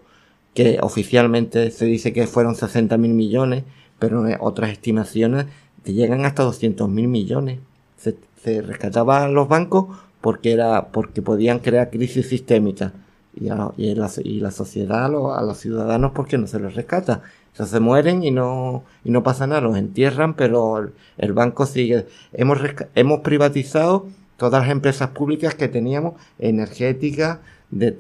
[0.55, 3.65] que oficialmente se dice que fueron 60 mil millones,
[3.99, 5.45] pero otras estimaciones
[5.85, 7.59] llegan hasta 200 mil millones.
[7.99, 12.93] Se, se rescataban los bancos porque era porque podían crear crisis sistémicas
[13.35, 17.23] y, a, y, la, y la sociedad a los, ciudadanos porque no se les rescata.
[17.53, 21.67] O sea, se mueren y no, y no pasa nada, los entierran, pero el, banco
[21.67, 22.07] sigue.
[22.33, 22.59] Hemos,
[22.95, 27.39] hemos privatizado todas las empresas públicas que teníamos, energéticas,
[27.71, 27.93] de,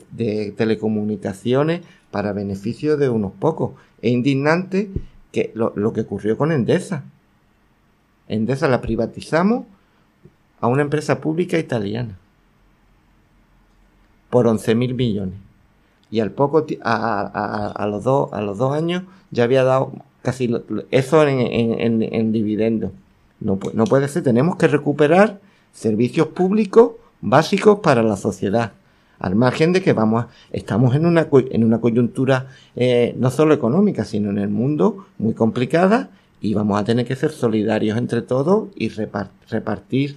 [0.57, 3.73] telecomunicaciones, para beneficio de unos pocos.
[4.03, 4.91] Es indignante
[5.31, 7.05] que lo que ocurrió con Endesa.
[8.27, 9.65] Endesa la privatizamos
[10.61, 12.20] a una empresa pública italiana
[14.31, 15.35] por 11 mil millones.
[16.11, 20.53] Y al poco, a, a, los dos, a los dos años ya había dado casi
[20.91, 22.93] eso en, en, en, dividendos.
[23.41, 25.41] No, no puede ser, tenemos que recuperar
[25.73, 28.73] servicios públicos básicos para la sociedad.
[29.19, 34.05] Al margen de que vamos, estamos en una, en una coyuntura eh, no solo económica,
[34.05, 38.71] sino en el mundo muy complicada y vamos a tener que ser solidarios entre todos
[38.75, 40.17] y repartir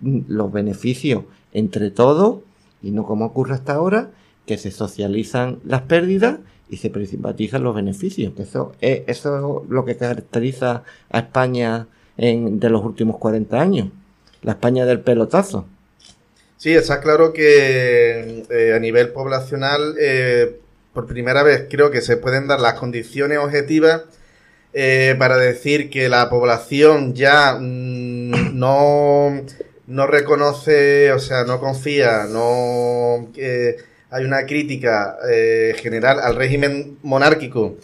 [0.00, 2.40] los beneficios entre todos
[2.82, 4.10] y no como ocurre hasta ahora,
[4.46, 8.32] que se socializan las pérdidas y se privatizan los beneficios.
[8.38, 13.88] eso, es, eso lo que caracteriza a España en, de los últimos 40 años.
[14.42, 15.66] La España del pelotazo.
[16.56, 20.60] Sí, está claro que eh, a nivel poblacional, eh,
[20.92, 24.02] por primera vez creo que se pueden dar las condiciones objetivas
[24.72, 29.42] eh, para decir que la población ya mm, no
[29.86, 33.28] no reconoce, o sea, no confía, no
[34.10, 37.76] hay una crítica eh, general al régimen monárquico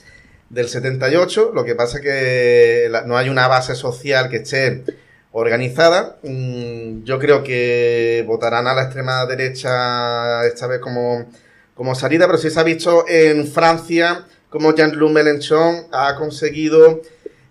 [0.50, 4.84] del 78, lo que pasa que no hay una base social que esté
[5.32, 6.18] organizada.
[6.22, 11.26] Mm, yo creo que votarán a la extrema derecha esta vez como,
[11.74, 17.02] como salida, pero sí se ha visto en Francia como Jean-Luc Mélenchon ha conseguido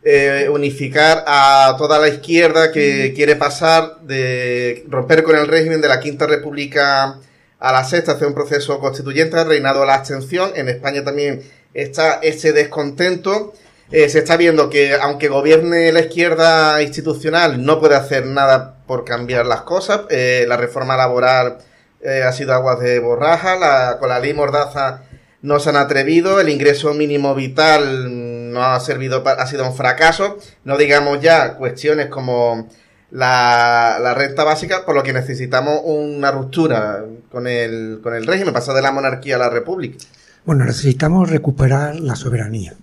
[0.04, 5.88] eh, unificar a toda la izquierda que quiere pasar de romper con el régimen de
[5.88, 7.20] la Quinta República
[7.60, 10.52] a la sexta, hacer un proceso constituyente, ha reinado la abstención.
[10.56, 11.42] En España también
[11.74, 13.54] está ese descontento.
[13.92, 19.06] eh, se está viendo que aunque gobierne la izquierda institucional, no puede hacer nada por
[19.06, 20.02] cambiar las cosas.
[20.10, 21.60] Eh, la reforma laboral
[22.02, 25.04] eh, ha sido aguas de borraja, la, con la ley Mordaza
[25.42, 30.38] no se han atrevido, el ingreso mínimo vital ha servido, ha sido un fracaso.
[30.64, 32.68] No digamos ya cuestiones como
[33.12, 38.54] la, la, renta básica, por lo que necesitamos una ruptura con el, con el régimen,
[38.54, 39.98] pasar de la monarquía a la república.
[40.46, 42.74] Bueno, necesitamos recuperar la soberanía.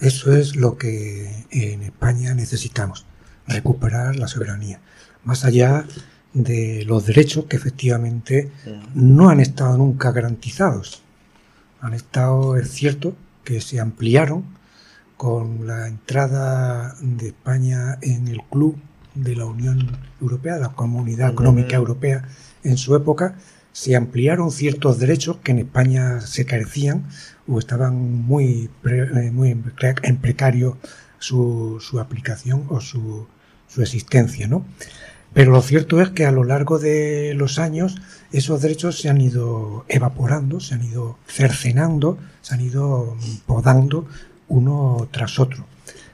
[0.00, 3.06] Eso es lo que en España necesitamos,
[3.46, 4.80] recuperar la soberanía.
[5.24, 5.84] Más allá
[6.32, 8.50] de los derechos que efectivamente
[8.94, 11.02] no han estado nunca garantizados.
[11.80, 14.44] Han estado, es cierto, que se ampliaron
[15.22, 18.76] con la entrada de España en el club
[19.14, 22.24] de la Unión Europea, la Comunidad Económica Europea
[22.64, 23.36] en su época,
[23.70, 27.06] se ampliaron ciertos derechos que en España se carecían
[27.46, 30.76] o estaban muy, eh, muy en precario
[31.20, 33.28] su, su aplicación o su,
[33.68, 34.66] su existencia, ¿no?
[35.32, 39.20] Pero lo cierto es que a lo largo de los años esos derechos se han
[39.20, 44.08] ido evaporando, se han ido cercenando, se han ido podando
[44.52, 45.66] uno tras otro,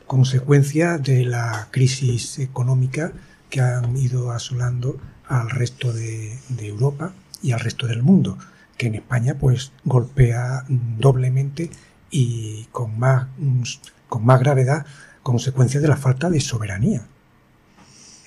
[0.06, 3.12] consecuencia de la crisis económica
[3.50, 4.96] que han ido asolando
[5.26, 8.38] al resto de, de Europa y al resto del mundo
[8.76, 11.68] que en España pues golpea doblemente
[12.10, 13.26] y con más,
[14.08, 14.86] con más gravedad
[15.22, 17.06] consecuencia de la falta de soberanía.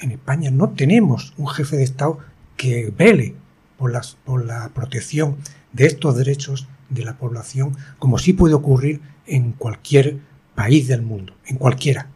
[0.02, 2.20] En España no tenemos un jefe de Estado
[2.58, 3.34] que vele
[3.78, 5.38] por, las, por la protección
[5.72, 10.20] de estos derechos de la población, como sí puede ocurrir en cualquier
[10.56, 12.08] país del mundo, en cualquiera.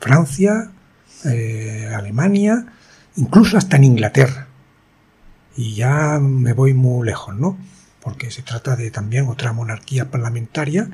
[0.00, 0.70] Francia,
[1.24, 2.66] eh, Alemania,
[3.16, 4.48] incluso hasta en Inglaterra.
[5.56, 7.56] Y ya me voy muy lejos, ¿no?
[8.02, 10.90] Porque se trata de también otra monarquía parlamentaria,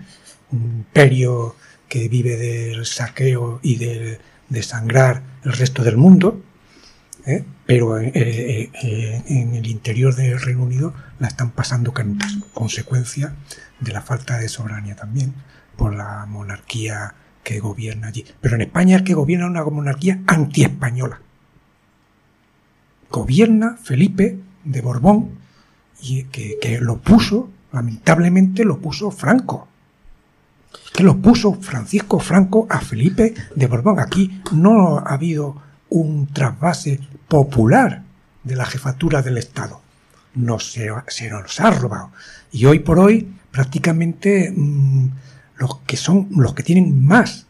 [0.53, 1.57] un imperio
[1.88, 4.20] que vive del saqueo y de,
[4.62, 6.42] sangrar el resto del mundo,
[7.26, 7.44] ¿eh?
[7.66, 13.35] pero eh, eh, en el interior del Reino Unido la están pasando canutas, consecuencia
[13.80, 15.35] de la falta de soberanía también
[15.76, 18.24] por la monarquía que gobierna allí.
[18.40, 21.20] Pero en España es que gobierna una monarquía antiespañola.
[23.11, 25.38] Gobierna Felipe de Borbón
[26.02, 29.68] y que, lo puso, lamentablemente lo puso Franco.
[30.92, 33.98] Que lo puso Francisco Franco a Felipe de Borbón.
[33.98, 38.03] Aquí no ha habido un trasvase popular
[38.42, 39.81] de la jefatura del Estado.
[40.35, 42.11] No se, se nos ha robado.
[42.53, 45.09] Y hoy por hoy, prácticamente mm,
[45.57, 47.46] los que son, los que tienen más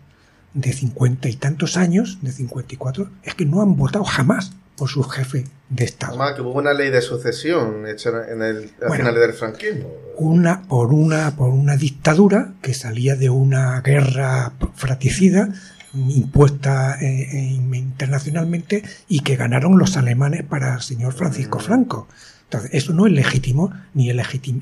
[0.55, 4.53] de cincuenta y tantos años, de cincuenta y cuatro, es que no han votado jamás
[4.77, 6.15] por su jefe de Estado.
[6.15, 9.89] Además, que hubo una ley de sucesión hecha en el, a finales del franquismo.
[10.17, 15.51] Una, por, una, por una dictadura que salía de una guerra fratricida
[15.95, 21.59] impuesta eh, eh, internacionalmente y que ganaron los alemanes para el señor Francisco.
[21.59, 22.09] Franco.
[22.45, 24.13] Entonces, eso no es legítimo ni,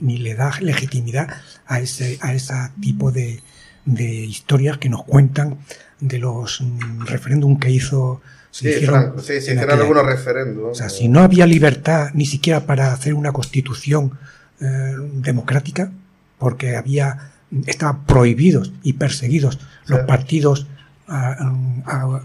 [0.01, 1.29] ni le da legitimidad
[1.67, 3.41] a ese, a ese tipo de,
[3.85, 5.59] de historias que nos cuentan
[6.01, 10.73] de los mm, referéndum que hizo sí, Franco, sí, sí, hicieron algunos referéndums.
[10.73, 14.19] O sea, si no había libertad ni siquiera para hacer una constitución
[14.61, 15.91] eh, democrática,
[16.39, 17.33] porque había
[17.67, 20.67] estaban prohibidos y perseguidos los partidos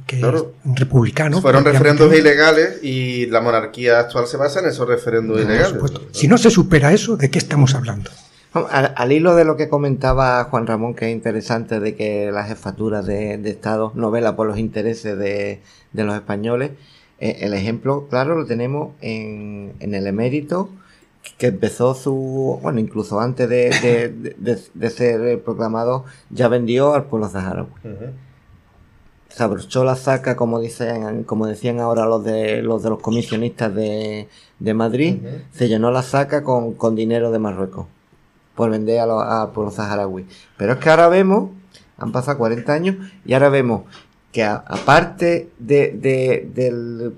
[0.06, 0.22] que
[0.76, 1.42] republicanos.
[1.42, 5.74] Fueron referendos ilegales y la monarquía actual se basa en esos referendos ilegales.
[6.12, 8.10] Si no se supera eso, ¿de qué estamos hablando?
[8.54, 13.02] Al, hilo de lo que comentaba Juan Ramón, que es interesante de que la jefatura
[13.02, 15.62] de, Estado no vela por los intereses de,
[15.94, 16.72] los españoles,
[17.20, 20.70] eh, el ejemplo claro lo tenemos en, el emérito,
[21.40, 27.70] que empezó su, bueno, incluso antes de, ser proclamado, ya vendió al pueblo saharaui.
[27.86, 28.33] Abrochó
[29.84, 34.28] la saca, como dicen, como decían ahora los de los de los comisionistas de,
[34.74, 35.18] Madrid,
[35.52, 37.88] se llenó la saca con, con dinero de Marruecos
[38.56, 40.26] por vender a los, a, por saharauis.
[40.58, 41.50] Pero es que ahora vemos,
[41.98, 42.96] han pasado 40 años,
[43.26, 43.82] y ahora vemos
[44.32, 47.14] que aparte de, de, del...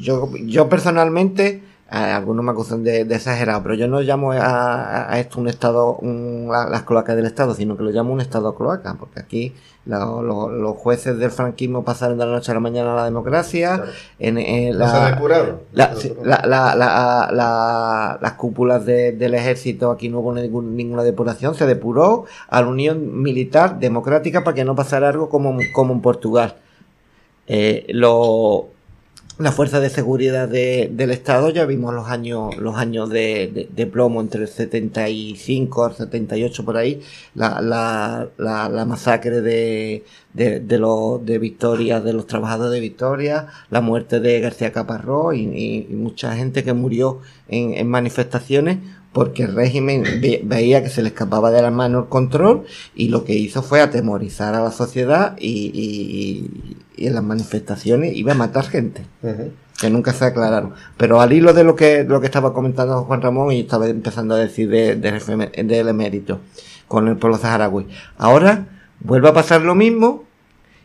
[0.00, 1.62] Yo, yo personalmente
[1.94, 7.14] algunos me acusan de, exagerado, pero yo no llamo a, esto un estado, las cloacas
[7.14, 9.54] del estado, sino que lo llamo un estado cloaca, porque aquí
[9.86, 13.84] los jueces del franquismo pasaron de la noche a la mañana a la democracia.
[14.18, 14.36] En,
[14.76, 14.88] la,
[18.20, 23.78] las cúpulas del ejército, aquí no hubo ninguna depuración, se depuró a la Unión Militar
[23.78, 26.56] Democrática para que no pasara algo como, como en Portugal.
[27.46, 28.73] Eh, lo
[29.38, 34.42] la fuerza de seguridad del Estado, ya vimos los años, los años de, plomo entre
[34.42, 37.00] el 75 al 78 por ahí,
[37.34, 40.04] la, la, la, masacre de,
[40.34, 45.88] de, los, de Victoria, de los trabajadores de Victoria, la muerte de García Caparrós y,
[45.90, 48.78] mucha gente que murió en, en manifestaciones
[49.14, 50.02] porque el régimen
[50.42, 52.64] veía que se le escapaba de las manos el control
[52.96, 56.50] y lo que hizo fue atemorizar a la sociedad y,
[56.96, 59.06] en las manifestaciones iba a matar gente.
[59.80, 60.74] Que nunca se aclararon.
[60.96, 64.34] Pero al hilo de lo que, lo que estaba comentando Juan Ramón y estaba empezando
[64.34, 66.40] a decir de, del emérito
[66.88, 67.88] con el pueblo saharaui.
[68.16, 68.66] Ahora
[69.00, 70.24] vuelve a pasar lo mismo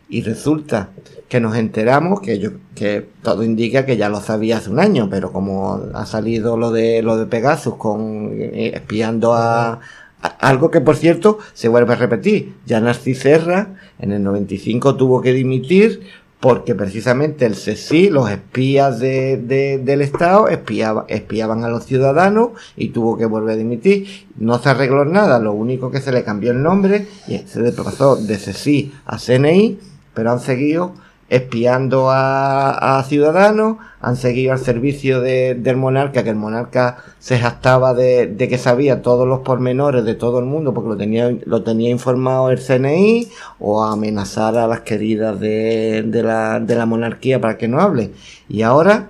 [0.08, 0.90] y resulta
[1.28, 5.08] que nos enteramos que yo que todo indica que ya lo sabía hace un año
[5.08, 9.78] pero como ha salido lo de lo de Pegasus con eh, espiando a,
[10.22, 15.20] algo que por cierto se vuelve a repetir ya Narcis Serra en el 95 tuvo
[15.20, 16.00] que dimitir
[16.40, 19.36] porque precisamente el CSI, los espías de,
[19.84, 24.26] del Estado, espiaba, espiaban a los ciudadanos y tuvo que volver a dimitir.
[24.38, 27.72] No se arregló nada, lo único que se le cambió el nombre y se le
[27.72, 29.78] pasó de CSI a CNI
[30.14, 30.94] pero han seguido
[31.30, 38.36] espiando a, ciudadanos, han seguido al servicio del monarca, que el monarca se jactaba de,
[38.36, 42.50] que sabía todos los pormenores de todo el mundo, porque lo tenía, lo tenía informado
[42.50, 43.28] el CNI,
[43.60, 48.10] o a amenazar a las queridas de, la, de la monarquía para que no hable.
[48.48, 49.08] Y ahora,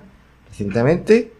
[0.49, 1.33] recientemente,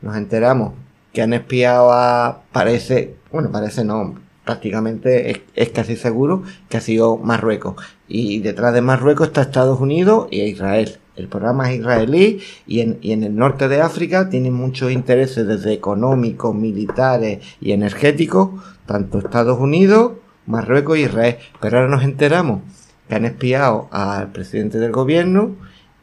[0.00, 0.72] nos enteramos
[1.12, 4.14] que han espiado a, parece, bueno, parece no,
[4.44, 7.76] prácticamente es, casi seguro que ha sido Marruecos.
[8.08, 10.98] Y detrás de Marruecos está Estados Unidos y Israel.
[11.16, 15.46] El programa es israelí y en, y en el norte de África tienen muchos intereses
[15.46, 18.50] desde económicos, militares y energéticos,
[18.86, 20.12] tanto Estados Unidos,
[20.46, 21.36] Marruecos y Israel.
[21.60, 22.62] Pero ahora nos enteramos
[23.08, 25.54] que han espiado al presidente del gobierno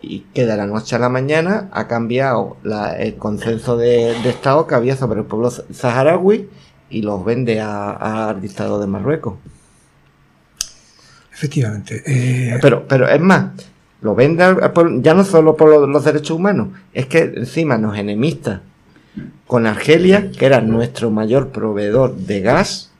[0.01, 2.57] y que de la noche a la mañana ha cambiado
[2.97, 6.47] el consenso de Estado que había sobre el pueblo saharaui
[6.89, 9.35] y los vende al dictador de Marruecos.
[11.33, 12.03] Efectivamente.
[12.05, 13.51] Eh, pero, pero es más,
[14.01, 14.43] lo vende
[15.01, 18.61] ya no solo por los, derechos humanos, es que encima nos enemista
[19.47, 22.91] con Argelia, que era nuestro mayor proveedor de gas,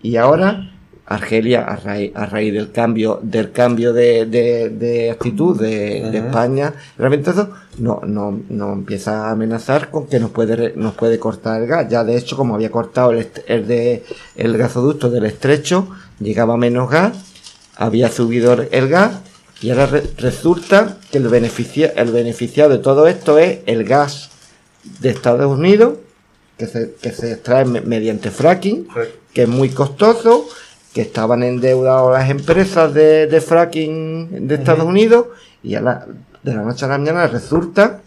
[0.00, 0.70] y ahora
[1.08, 7.30] Argelia, a raíz, a raíz del cambio, del cambio de, de, actitud de, España, realmente
[7.30, 7.48] eso
[7.78, 11.88] no, no, no empieza a amenazar con que nos puede, nos puede cortar el gas.
[11.88, 14.04] Ya de hecho, como había cortado el, el, de,
[14.36, 15.88] el gasoducto del estrecho,
[16.20, 17.16] llegaba menos gas,
[17.76, 19.20] había subido el gas,
[19.62, 19.86] y ahora
[20.18, 24.30] resulta que el, beneficia, el beneficiado de todo esto es el gas
[25.00, 25.94] de Estados Unidos,
[26.58, 28.88] que se, que se extrae mediante fracking,
[29.32, 30.46] que es muy costoso,
[30.92, 35.26] que estaban endeudados las empresas de, fracking de Estados Unidos
[35.62, 36.06] y a la,
[36.42, 38.00] de la noche a la mañana resulta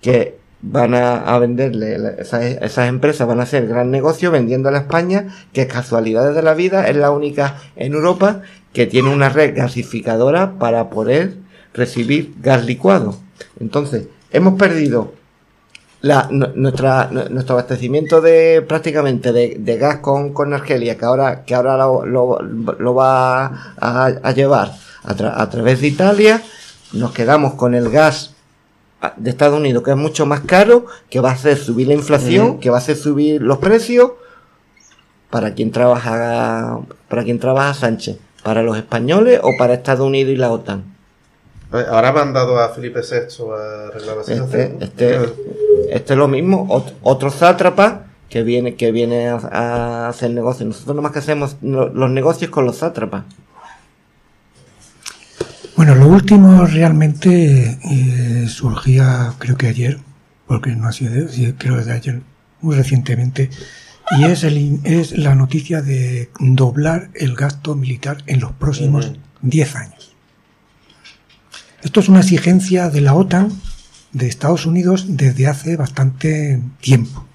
[0.00, 5.66] que van a, venderle, esas, empresas van a hacer gran negocio vendiendo a España, que
[5.66, 10.88] casualidades de la vida es la única en Europa que tiene una red gasificadora para
[10.88, 11.34] poder
[11.74, 13.16] recibir gas licuado.
[13.58, 15.14] Entonces, hemos perdido
[16.02, 21.76] la, nuestra, nuestro abastecimiento de prácticamente de, gas con, con, Argelia, que ahora, que ahora
[21.76, 22.04] lo,
[22.42, 24.72] lo, va a, llevar
[25.04, 26.42] a, través de Italia,
[26.92, 28.34] nos quedamos con el gas
[29.16, 32.58] de Estados Unidos, que es mucho más caro, que va a hacer subir la inflación,
[32.58, 34.12] que va a hacer subir los precios
[35.30, 40.36] para quien trabaja, para quien trabaja Sánchez, para los españoles o para Estados Unidos y
[40.36, 40.92] la OTAN.
[41.72, 44.82] Ahora han mandado a Felipe VI a arreglar la situación.
[44.82, 45.32] Este, este,
[45.92, 46.66] este es lo mismo,
[47.02, 50.66] otro sátrapa que viene, que viene a, hacer negocios.
[50.66, 53.24] Nosotros nomás que hacemos los negocios con los sátrapas.
[55.76, 59.98] Bueno, lo último realmente eh, surgía, creo que ayer,
[60.46, 62.22] porque no ha sido, de, creo de ayer,
[62.62, 63.50] muy recientemente,
[64.18, 69.12] y es, el, es la noticia de doblar el gasto militar en los próximos
[69.42, 70.14] 10 años.
[71.82, 73.50] Esto es una exigencia de la OTAN
[74.12, 77.26] de Estados Unidos desde hace bastante tiempo.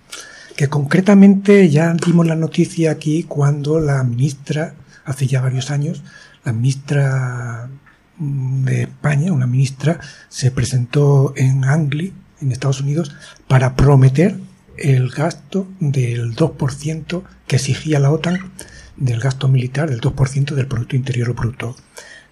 [0.55, 4.75] Que concretamente ya dimos la noticia aquí cuando la ministra,
[5.05, 6.03] hace ya varios años,
[6.43, 7.69] la ministra
[8.17, 9.99] de España, una ministra,
[10.29, 13.15] se presentó en Angli, en Estados Unidos,
[13.47, 14.39] para prometer
[14.77, 18.51] el gasto del 2% que exigía la OTAN
[18.95, 21.75] del gasto militar, del 2% del Producto Interior Bruto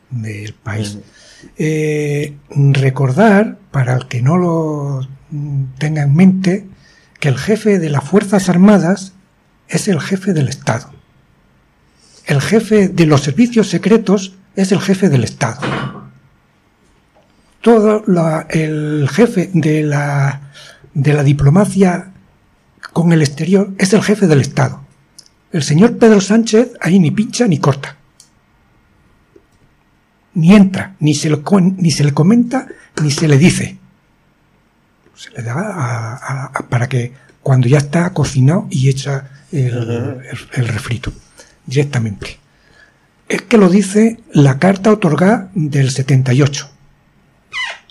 [0.09, 0.97] del país.
[1.57, 5.07] Eh, recordar, para el que no lo
[5.77, 6.67] tenga en mente,
[7.19, 9.13] que el jefe de las Fuerzas Armadas
[9.67, 10.91] es el jefe del Estado.
[12.25, 15.61] El jefe de los servicios secretos es el jefe del Estado.
[17.61, 18.03] todo
[18.49, 20.51] el jefe de la,
[20.93, 22.11] de la diplomacia
[22.93, 24.81] con el exterior es el jefe del Estado.
[25.51, 27.97] El señor Pedro Sánchez ahí ni pincha ni corta.
[30.35, 31.29] Ni entra, ni se,
[31.77, 32.67] ni se le comenta,
[33.01, 33.77] ni se le dice.
[35.15, 40.21] Se le da para que cuando ya está cocinado y echa el,
[40.53, 41.13] el refrito
[41.65, 42.39] directamente.
[43.27, 46.75] Es que lo dice la carta otorgada del 78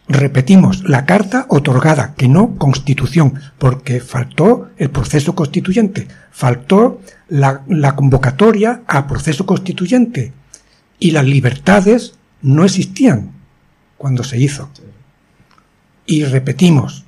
[0.07, 7.63] Repetimos, la carta otorgada, que no constitución, porque faltó el proceso constituyente, faltó la,
[7.97, 10.33] convocatoria a proceso constituyente
[10.99, 12.15] y las libertades
[12.45, 13.31] no existían
[13.97, 14.69] cuando se hizo.
[16.07, 17.07] Y repetimos,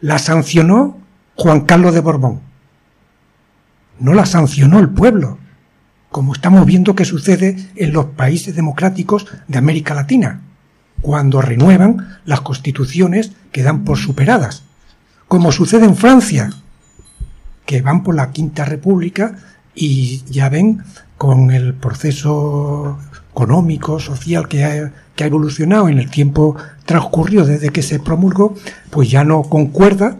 [0.00, 0.98] la sancionó
[1.34, 2.40] Juan Carlos de Borbón,
[3.98, 5.38] no la sancionó el pueblo,
[6.10, 10.42] como estamos viendo que sucede en los países democráticos de América Latina
[11.00, 14.64] cuando renuevan las constituciones que dan por superadas,
[15.28, 16.50] como sucede en Francia,
[17.64, 19.36] que van por la Quinta República
[19.74, 20.82] y ya ven
[21.16, 22.98] con el proceso
[23.38, 28.56] económico, social que ha, que ha evolucionado en el tiempo transcurrido desde que se promulgó,
[28.90, 30.16] pues ya no concuerda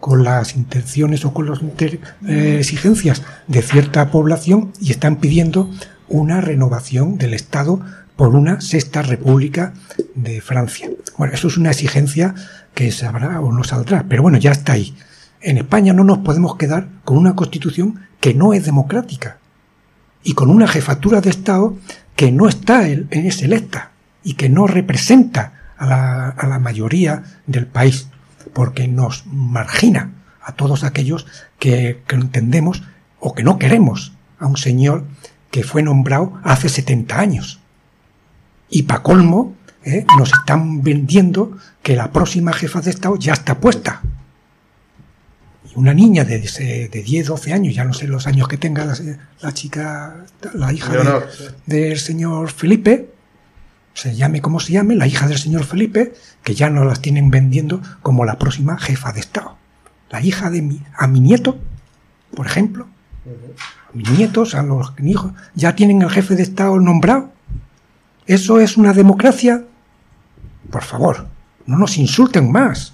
[0.00, 5.70] con las intenciones o con las eh, exigencias de cierta población y están pidiendo
[6.08, 7.80] una renovación del Estado
[8.16, 9.72] por una sexta república
[10.14, 10.90] de Francia.
[11.16, 12.34] Bueno, eso es una exigencia
[12.74, 14.94] que sabrá o no saldrá, pero bueno, ya está ahí.
[15.40, 19.38] En España no nos podemos quedar con una constitución que no es democrática
[20.22, 21.76] y con una jefatura de Estado
[22.16, 23.92] que no está en es electa
[24.22, 28.08] y que no representa a la, a la mayoría del país,
[28.52, 30.12] porque nos margina
[30.42, 31.26] a todos aquellos
[31.58, 32.82] que, que entendemos
[33.20, 35.04] o que no queremos a un señor
[35.50, 37.60] que fue nombrado hace 70 años
[38.70, 39.54] y para colmo,
[39.84, 40.04] ¿eh?
[40.18, 44.02] nos están vendiendo que la próxima jefa de Estado ya está puesta.
[45.78, 48.84] Una niña de, de 10, 12 años, ya no sé los años que tenga
[49.40, 50.24] la, chica,
[50.54, 51.22] la hija
[51.66, 53.10] del señor Felipe,
[53.94, 57.30] se llame como se llame, la hija del señor Felipe, que ya nos las tienen
[57.30, 59.56] vendiendo como la próxima jefa de Estado.
[60.10, 61.58] La hija de mi, a mi nieto,
[62.34, 62.88] por ejemplo,
[63.24, 67.30] a mis nietos, a los hijos, ya tienen el jefe de Estado nombrado
[68.28, 69.64] ¿Eso es una democracia?
[70.70, 71.28] Por favor,
[71.64, 72.92] no nos insulten más.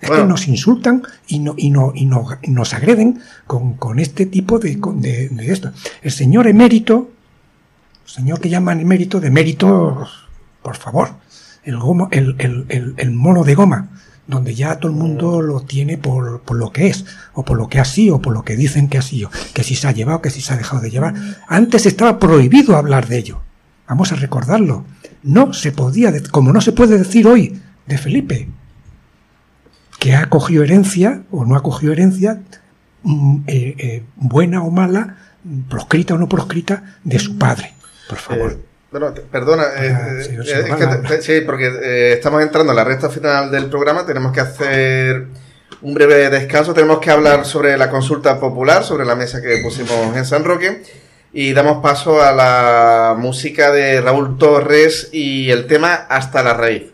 [0.00, 4.58] Es que nos insultan y, no, y, no, y, no, nos agreden con, este tipo
[4.58, 5.72] de, de, esto.
[6.02, 7.10] El señor emérito,
[8.06, 10.06] el señor que llaman emérito, de mérito,
[10.62, 11.10] por favor,
[11.64, 11.76] el,
[12.38, 13.90] el, el, mono de goma,
[14.26, 17.68] donde ya todo el mundo lo tiene por, por, lo que es, o por lo
[17.68, 19.92] que ha sido, o por lo que dicen que ha sido, que si se ha
[19.92, 21.14] llevado, que si se ha dejado de llevar.
[21.46, 23.42] Antes estaba prohibido hablar de ello.
[23.86, 24.84] Vamos a recordarlo.
[25.22, 28.48] No se podía, como no se puede decir hoy de Felipe,
[30.00, 32.40] que ha cogido herencia o no ha cogido herencia,
[33.02, 35.16] mm, eh, eh, buena o mala,
[35.68, 37.74] proscrita o no proscrita, de su padre.
[38.08, 38.52] Por favor.
[38.52, 39.66] Eh, perdona,
[41.20, 45.26] sí, porque estamos entrando en la recta final del programa, tenemos que hacer
[45.82, 50.16] un breve descanso, tenemos que hablar sobre la consulta popular, sobre la mesa que pusimos
[50.16, 50.82] en San Roque.
[51.32, 56.90] Y damos paso a la música de Raúl Torres y el tema Hasta la raíz.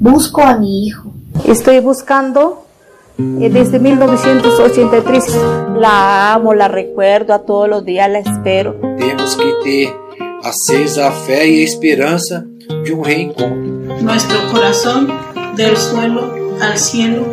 [0.00, 1.12] Busco a mi hijo.
[1.46, 2.64] Estoy buscando
[3.18, 5.24] eh, desde 1983.
[5.76, 8.80] La amo, la recuerdo, a todos los días la espero.
[8.96, 9.94] Tenemos que tener
[10.42, 12.46] acesa fe y esperanza
[12.82, 14.00] de un reencontro.
[14.00, 15.12] Nuestro corazón
[15.56, 16.32] del suelo
[16.62, 17.26] al cielo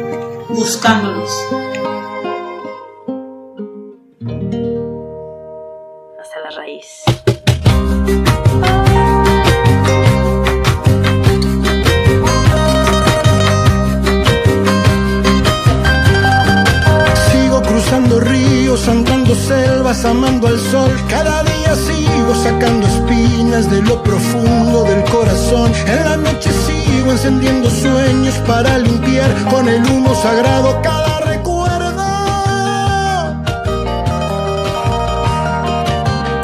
[19.38, 20.06] buscándonos.
[20.06, 20.92] amando al sol.
[21.10, 25.72] Cada día sigo sacando espinas de lo profundo del corazón.
[25.86, 32.04] En la noche sigo encendiendo sueños para limpiar con el humo sagrado cada recuerdo.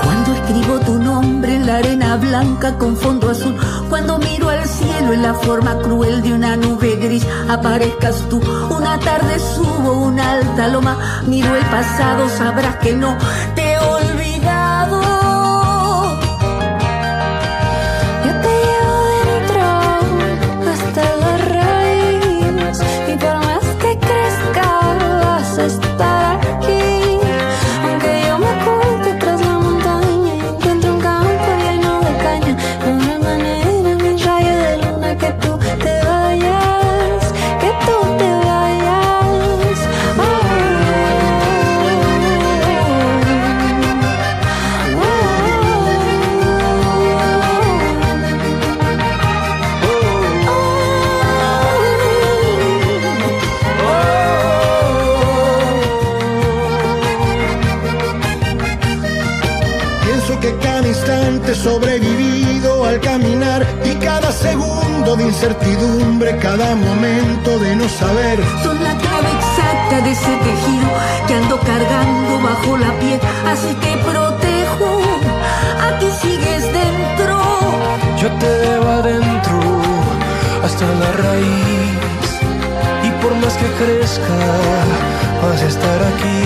[0.03, 3.55] Cuando escribo tu nombre en la arena blanca con fondo azul,
[3.89, 4.62] cuando miro al
[5.11, 8.39] en la forma cruel de una nube gris, aparezcas tú.
[8.69, 13.17] Una tarde subo una alta loma, miro el pasado, sabrás que no
[13.55, 13.62] te
[83.83, 84.37] crezca
[85.41, 86.41] vas a estar aquí.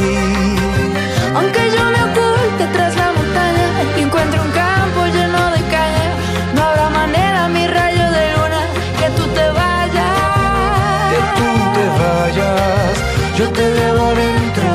[1.38, 3.68] Aunque yo me oculte tras la montaña
[3.98, 6.08] y encuentre un campo lleno de caña,
[6.56, 8.62] no habrá manera, mi rayo de luna,
[9.00, 11.14] que tú te vayas.
[11.14, 12.94] Que tú te vayas,
[13.40, 14.70] yo te debo adentro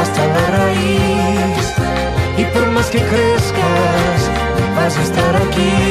[0.00, 1.66] hasta la raíz
[2.40, 4.20] y por más que crezcas
[4.76, 5.87] vas a estar aquí.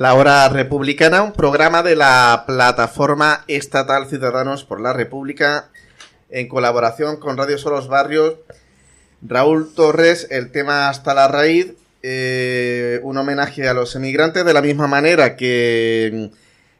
[0.00, 5.68] La Hora Republicana, un programa de la Plataforma Estatal Ciudadanos por la República,
[6.30, 8.36] en colaboración con Radio Solos Barrios.
[9.20, 14.62] Raúl Torres, el tema hasta la raíz, eh, un homenaje a los emigrantes, de la
[14.62, 16.30] misma manera que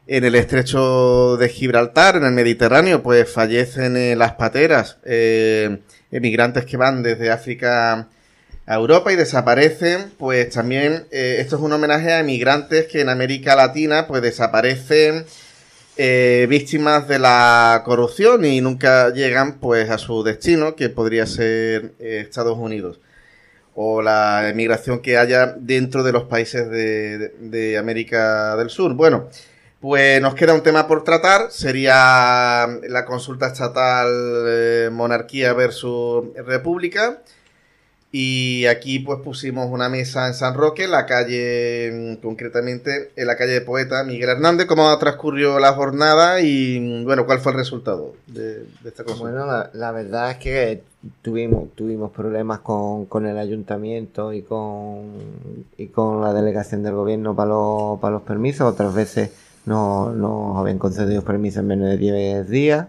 [0.06, 6.64] en el estrecho de Gibraltar, en el Mediterráneo, pues fallecen en las pateras eh, emigrantes
[6.64, 8.08] que van desde África
[8.70, 13.08] a Europa y desaparecen, pues también eh, esto es un homenaje a emigrantes que en
[13.08, 15.26] América Latina pues desaparecen
[15.96, 21.94] eh, víctimas de la corrupción y nunca llegan pues a su destino, que podría ser
[21.98, 23.00] eh, Estados Unidos
[23.74, 28.94] o la emigración que haya dentro de los países de, América del Sur.
[28.94, 29.28] Bueno,
[29.80, 37.18] pues nos queda un tema por tratar, sería la consulta estatal monarquía versus república.
[38.12, 43.36] Y aquí pues pusimos una mesa en San Roque, la calle, mm, concretamente en la
[43.36, 44.66] calle de Poeta Miguel Hernández.
[44.66, 49.30] ¿Cómo transcurrió la jornada y mm, bueno, cuál fue el resultado de, esta consulta?
[49.30, 50.82] Bueno, la, la verdad es que
[51.22, 55.12] tuvimos, tuvimos problemas con, con el ayuntamiento y con,
[55.76, 58.72] y con la delegación del gobierno para los, para los permisos.
[58.72, 59.30] Otras veces
[59.66, 62.88] no nos habían concedido permisos en menos de 10 días.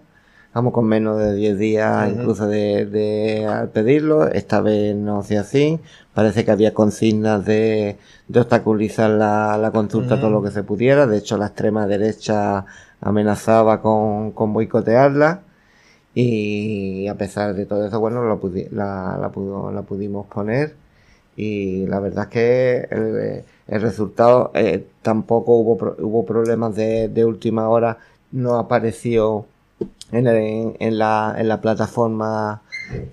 [0.54, 4.28] Vamos con menos de 10 días incluso de, de al pedirlo.
[4.28, 5.80] Esta vez no sido así.
[6.14, 7.98] Parece que había consignas de,
[8.28, 11.08] de obstaculizar la, la consulta todo lo que se pudiera.
[11.08, 12.66] De hecho, la extrema derecha
[13.00, 15.44] amenazaba con, con boicotearla.
[16.14, 20.76] Y a pesar de todo eso, bueno, la, pudi- la, la, pudo- la pudimos poner.
[21.36, 27.10] Y la verdad es que el, el resultado eh, tampoco hubo, pro- hubo problemas de,
[27.10, 27.98] de última hora.
[28.32, 29.46] No apareció
[30.12, 32.62] en, el- en, la, en la plataforma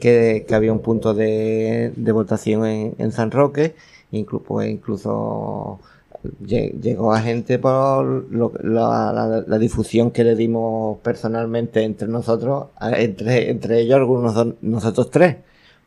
[0.01, 3.75] que, que había un punto de, de votación en, en San Roque.
[4.47, 5.79] Pues incluso
[6.43, 9.13] lle- llegó a gente por lo- la,
[9.47, 15.37] la- difusión que le dimos personalmente entre nosotros, entre, entre ellos algunos nosotros tres,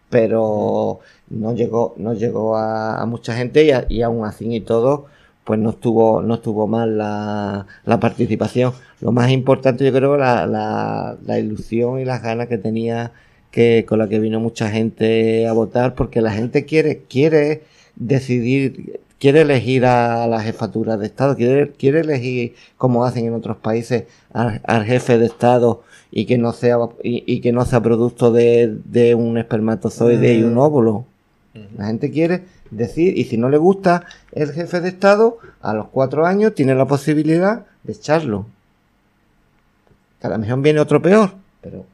[0.10, 1.00] pero
[1.30, 5.06] no llegó, no llegó a, a mucha gente y, a- y aún así y todo,
[5.44, 8.74] pues no estuvo, no estuvo mal la, la participación.
[9.02, 13.12] Lo más importante yo creo la, la, la ilusión y las ganas que tenía
[13.52, 17.64] que con la que vino mucha gente a votar, porque la gente quiere, quiere
[17.98, 23.58] decidir, quiere elegir a la jefatura de Estado, quiere, quiere elegir, como hacen en otros
[23.58, 27.82] países, al, al jefe de Estado y que no sea, y, y que no sea
[27.82, 31.06] producto de, de un espermatozoide y un óvulo.
[31.78, 35.88] La gente quiere decir, y si no le gusta el jefe de Estado, a los
[35.90, 38.48] cuatro años tiene la posibilidad de echarlo.
[40.22, 41.86] A lo mejor viene otro peor, pero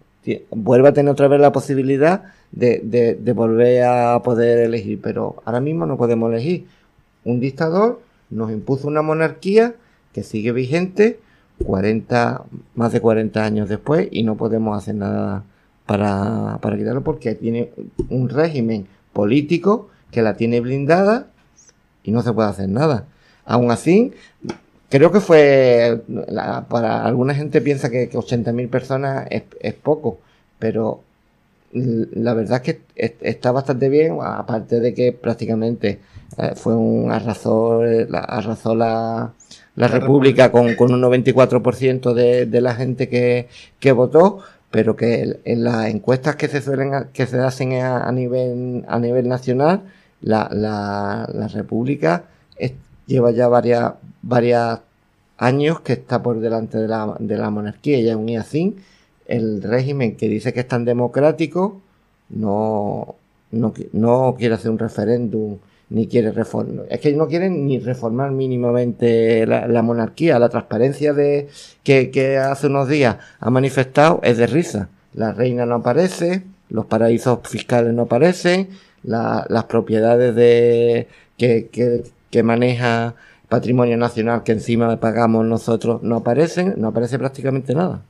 [0.51, 4.99] vuelva a tener otra vez la posibilidad de, de, de volver a poder elegir.
[5.01, 6.67] Pero ahora mismo no podemos elegir.
[7.23, 9.75] Un dictador nos impuso una monarquía
[10.13, 11.19] que sigue vigente
[11.63, 12.43] 40,
[12.75, 15.43] más de 40 años después y no podemos hacer nada
[15.85, 17.71] para, para quitarlo porque tiene
[18.09, 21.27] un régimen político que la tiene blindada
[22.03, 23.05] y no se puede hacer nada.
[23.45, 24.13] Aún así,
[24.89, 30.19] creo que fue, la- para alguna gente piensa que, que 80.000 personas es, es poco,
[30.59, 31.01] pero
[31.73, 35.99] la verdad es que es- está bastante bien, aparte de que prácticamente
[36.37, 39.33] eh, fue un arrasó, la, arrasó la,
[39.75, 43.47] la República con, con un 94% de, de la gente que,
[43.79, 44.39] que votó,
[44.71, 48.99] pero que en las encuestas que se suelen que se hacen a, a nivel a
[48.99, 49.83] nivel nacional,
[50.21, 52.25] la, la, la República
[52.57, 52.73] es-
[53.05, 54.79] lleva ya varias varias
[55.37, 58.75] años que está por delante de la, de la monarquía y aún así
[59.27, 61.81] el régimen que dice que es tan democrático
[62.29, 63.15] no,
[63.51, 65.57] no, no quiere hacer un referéndum
[65.89, 66.85] ni quiere reformar.
[66.89, 70.37] Es que no quieren ni reformar mínimamente la, monarquía.
[70.37, 71.47] La transparencia de
[71.83, 74.89] que hace unos días ha manifestado es de risa.
[75.13, 78.67] La reina no aparece, los paraísos fiscales no aparecen,
[79.07, 82.03] la- las propiedades de que, que,
[82.43, 83.15] maneja
[83.49, 88.03] Patrimonio Nacional que encima pagamos nosotros no aparecen, no aparece prácticamente nada.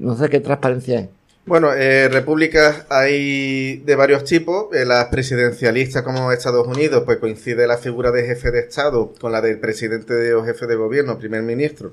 [0.00, 1.08] No, sé qué transparencia es.
[1.46, 4.66] Bueno, eh, repúblicas hay de varios tipos.
[4.74, 9.32] Eh, las presidencialistas como Estados Unidos, pues coincide la figura de jefe de Estado con
[9.32, 11.92] la del presidente de- o jefe de gobierno, primer ministro.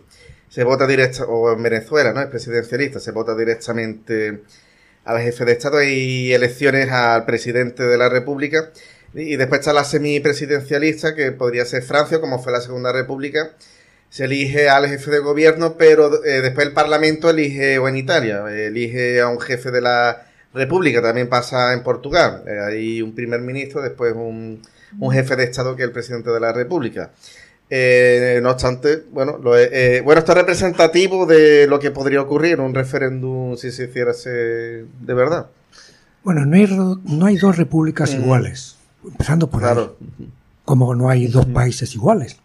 [0.50, 2.22] Se vota directa, o en Venezuela, ¿no?
[2.22, 4.42] Es presidencialista, se vota directamente
[5.10, 8.70] al jefe de Estado y elecciones al presidente de la República.
[9.16, 13.52] Y después está la semipresidencialista, que podría ser Francia, como fue la Segunda República.
[14.12, 18.44] Se elige al jefe de gobierno, pero eh, después el Parlamento elige, o en Italia,
[18.52, 21.02] elige a un jefe de la República.
[21.02, 22.44] También pasa en Portugal.
[22.48, 24.62] Eh, hay un primer ministro, después un,
[25.00, 27.10] un jefe de Estado que es el presidente de la República.
[27.70, 32.60] Eh, no obstante, bueno, lo, eh, bueno, esto es representativo de lo que podría ocurrir
[32.60, 35.48] un referéndum si se hiciese de verdad.
[36.24, 36.68] Bueno, no hay,
[37.06, 38.22] no hay dos repúblicas Mm.
[38.22, 39.96] iguales, empezando por Claro.
[40.20, 40.30] ahí.
[40.66, 42.38] Como no hay dos países iguales.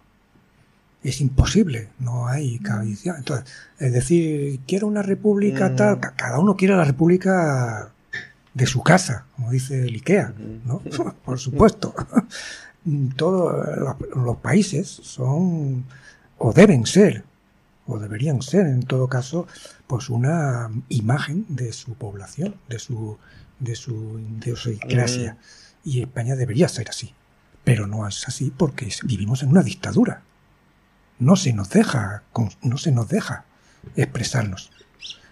[1.02, 3.16] Es imposible, no hay cabalidad.
[3.18, 3.46] Entonces,
[3.78, 5.76] es decir, quiero una república Mm.
[5.76, 7.90] tal, ca- cada uno quiere la república
[8.54, 10.32] de su casa, como dice el IKEA,
[10.64, 10.80] ¿no?
[11.24, 11.94] Por supuesto.
[13.16, 15.84] Todos los, los países son,
[16.38, 17.24] o deben ser,
[17.86, 19.46] o deberían ser, en todo caso,
[19.86, 23.18] pues una imagen de su población, de su,
[23.58, 25.36] de su idiosincrasia.
[25.84, 27.14] Y España debería ser así.
[27.62, 30.22] Pero no es así porque vivimos en una dictadura.
[31.18, 32.22] No se nos deja,
[32.62, 33.44] no se nos deja
[33.96, 34.70] expresarnos.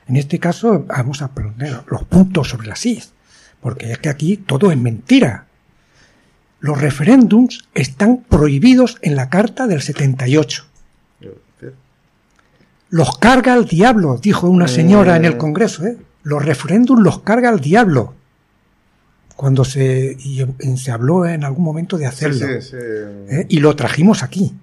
[0.07, 3.13] En este caso vamos a poner los puntos sobre las is,
[3.61, 5.47] porque es que aquí todo es mentira.
[6.63, 10.65] Los referéndums están prohibidos en la Carta del 78.
[12.89, 15.85] Los carga el diablo, dijo una señora en el Congreso.
[15.87, 15.97] ¿eh?
[16.23, 18.15] Los referéndums los carga el diablo.
[19.35, 20.45] Cuando se, y
[20.77, 22.47] se habló en algún momento de hacerlo.
[22.47, 22.77] Sí, sí, sí.
[22.77, 23.47] ¿eh?
[23.49, 24.55] Y lo trajimos aquí.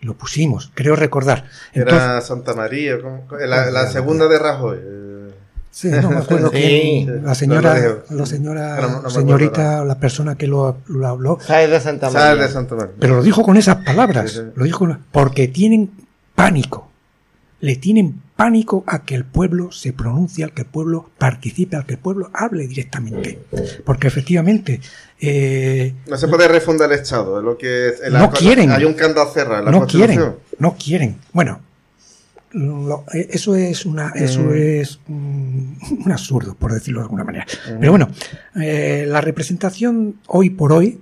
[0.00, 1.44] Lo pusimos, creo recordar.
[1.72, 2.96] Entonces- Era Santa María,
[3.46, 4.78] la, la segunda de Rajoy.
[5.74, 6.56] Sí, no me acuerdo Sí.
[7.04, 11.38] quién, la señora, la señora, no- no señorita, la persona que lo, lo habló.
[11.44, 12.92] Sáez de Santa Sáez de Santa María.
[13.00, 14.42] Pero lo dijo con esas palabras, Sí, sí.
[14.54, 15.90] lo dijo con- porque tienen
[16.36, 16.92] pánico.
[17.60, 21.86] Le tienen pánico a que el pueblo se pronuncie, al que el pueblo participe, al
[21.86, 23.40] que el pueblo hable directamente.
[23.84, 24.80] Porque efectivamente,
[25.20, 28.70] eh, No se puede refundar el Estado, es lo que es- en la No quieren.
[28.70, 31.16] Hay un candado cerrado en la no quieren, no quieren.
[31.32, 31.58] Bueno,
[32.54, 34.54] lo- eh, eso es una, eso Mm.
[34.54, 35.72] es mm,
[36.06, 37.44] un absurdo, por decirlo de alguna manera.
[37.68, 37.78] Mm.
[37.80, 38.08] Pero bueno,
[38.60, 41.00] eh, la representación hoy por hoy,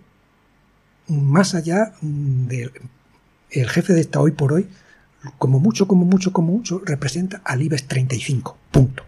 [1.08, 2.70] más allá del
[3.50, 4.66] el jefe de esta hoy por hoy,
[5.38, 8.56] como mucho, como mucho, como mucho, representa al IBEX 35.
[8.70, 9.02] Punto.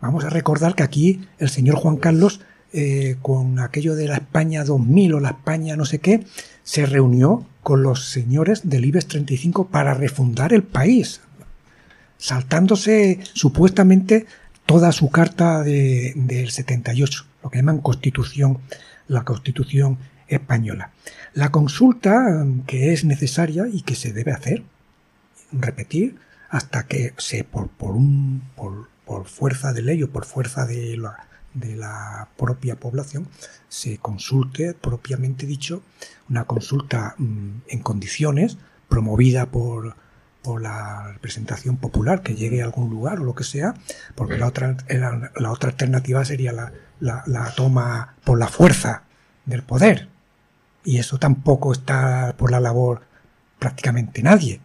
[0.00, 2.40] Vamos a recordar que aquí el señor Juan Carlos,
[2.72, 6.24] eh, con aquello de la España 2000 o la España no sé qué,
[6.62, 11.20] se reunió con los señores del IBEX 35 para refundar el país,
[12.18, 14.26] saltándose supuestamente
[14.66, 18.58] toda su carta de- del 78, lo que llaman constitución,
[19.08, 19.98] la constitución
[20.28, 20.90] española.
[21.34, 24.62] La consulta que es necesaria y que se debe hacer,
[25.52, 26.16] repetir,
[26.48, 30.96] hasta que se por, por un por, por fuerza de ley o por fuerza de
[30.96, 33.28] la, de la propia población
[33.68, 35.82] se consulte propiamente dicho
[36.28, 39.94] una consulta mm, en condiciones promovida por
[40.42, 43.74] por la representación popular que llegue a algún lugar o lo que sea,
[44.14, 49.04] porque la otra, la, otra alternativa sería la, la toma por la fuerza
[49.44, 50.08] del poder.
[50.84, 53.02] Y eso tampoco está por la labor
[53.58, 54.60] prácticamente nadie.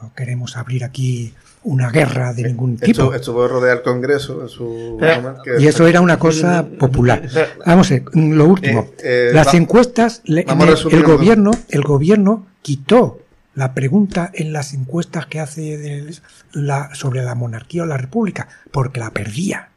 [0.00, 1.34] No queremos abrir aquí
[1.68, 2.90] una guerra de ningún tipo.
[2.90, 7.28] Estuvo, estuvo rodear el Congreso en su momento, que- Y eso era una cosa popular.
[7.66, 8.88] Vamos a ver, lo último.
[8.98, 10.42] Eh, eh, Las va- encuestas, le-
[10.90, 13.20] el, gobierno, el gobierno quitó
[13.54, 16.06] la pregunta en las encuestas que hace
[16.52, 19.68] la- sobre la monarquía o la república, porque la perdía.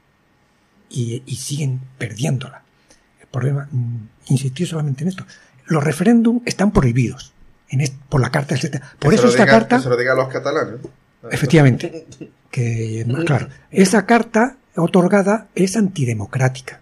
[0.90, 2.62] Y, y siguen perdiéndola.
[3.22, 3.96] El problema, mm,
[4.28, 5.26] insistí solamente en esto.
[5.68, 7.32] Los referéndums están prohibidos
[7.70, 8.88] en est- por la Carta del 70.
[9.00, 9.78] Por que eso esta diga- carta...
[9.78, 10.76] que se lo diga a los catalanes.
[11.32, 12.06] Efectivamente.
[12.50, 16.82] Que, claro, esa carta otorgada es antidemocrática.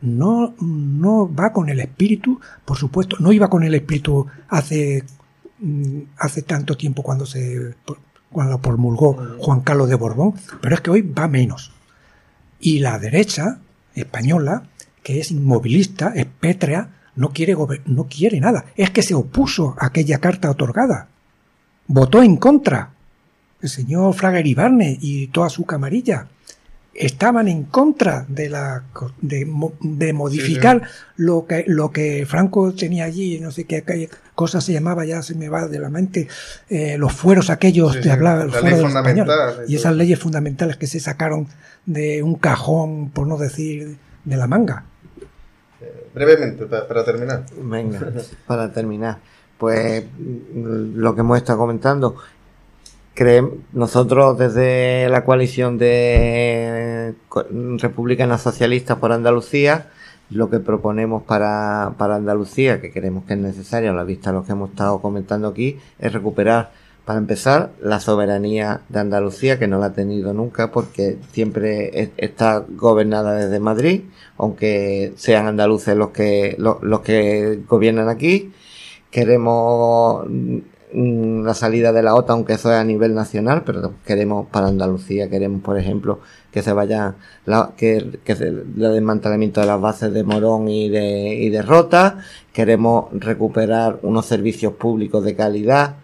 [0.00, 5.04] No, no va con el espíritu, por supuesto, no iba con el espíritu hace,
[5.58, 7.74] mm, hace tanto tiempo cuando se
[8.30, 11.72] cuando promulgó Juan Carlos de Borbón, pero es que hoy va menos.
[12.58, 13.58] Y la derecha
[13.94, 14.64] española,
[15.02, 17.54] que es inmovilista, es pétrea, no quiere,
[17.84, 18.64] no quiere nada.
[18.76, 21.08] Es que se opuso a aquella carta otorgada.
[21.86, 22.90] Votó en contra
[23.62, 26.26] el señor Fraga Iribarne y toda su camarilla
[26.94, 28.82] estaban en contra de la
[29.22, 30.82] de, mo- de modificar
[31.16, 35.22] lo que lo que Franco tenía allí no sé qué, qué cosa se llamaba ya
[35.22, 36.28] se me va de la mente
[36.68, 39.94] eh, los fueros aquellos Sí, de sí, hablar el fuero ley de fundamental y esas
[39.96, 41.46] leyes fundamentales que se sacaron
[41.86, 44.84] de un cajón por no decir de la manga.
[46.14, 47.44] Brevemente, pa- para terminar.
[47.60, 48.12] Venga,
[48.46, 49.18] para terminar,
[49.58, 50.04] pues
[50.54, 52.16] lo que hemos estado comentando,
[53.14, 57.44] creemos, nosotros desde la coalición de co-
[57.78, 59.90] republicanas socialistas por Andalucía,
[60.30, 64.38] lo que proponemos para, para Andalucía, que creemos que es necesario a la vista de
[64.38, 66.70] lo que hemos estado comentando aquí, es recuperar,
[67.04, 72.10] para empezar, la soberanía de Andalucía, que no la ha tenido nunca porque siempre es-
[72.16, 74.02] está gobernada desde Madrid,
[74.38, 78.52] aunque sean andaluces los que, los, los que gobiernan aquí.
[79.10, 80.24] Queremos
[80.94, 85.28] la salida de la OTAN, aunque eso es a nivel nacional, pero queremos para Andalucía,
[85.30, 86.20] queremos, por ejemplo,
[86.52, 87.14] que se vaya,
[87.46, 91.62] la, que, que se- el desmantelamiento de las bases de Morón y de, y de
[91.62, 92.18] Rota,
[92.52, 95.96] queremos recuperar unos servicios públicos de calidad,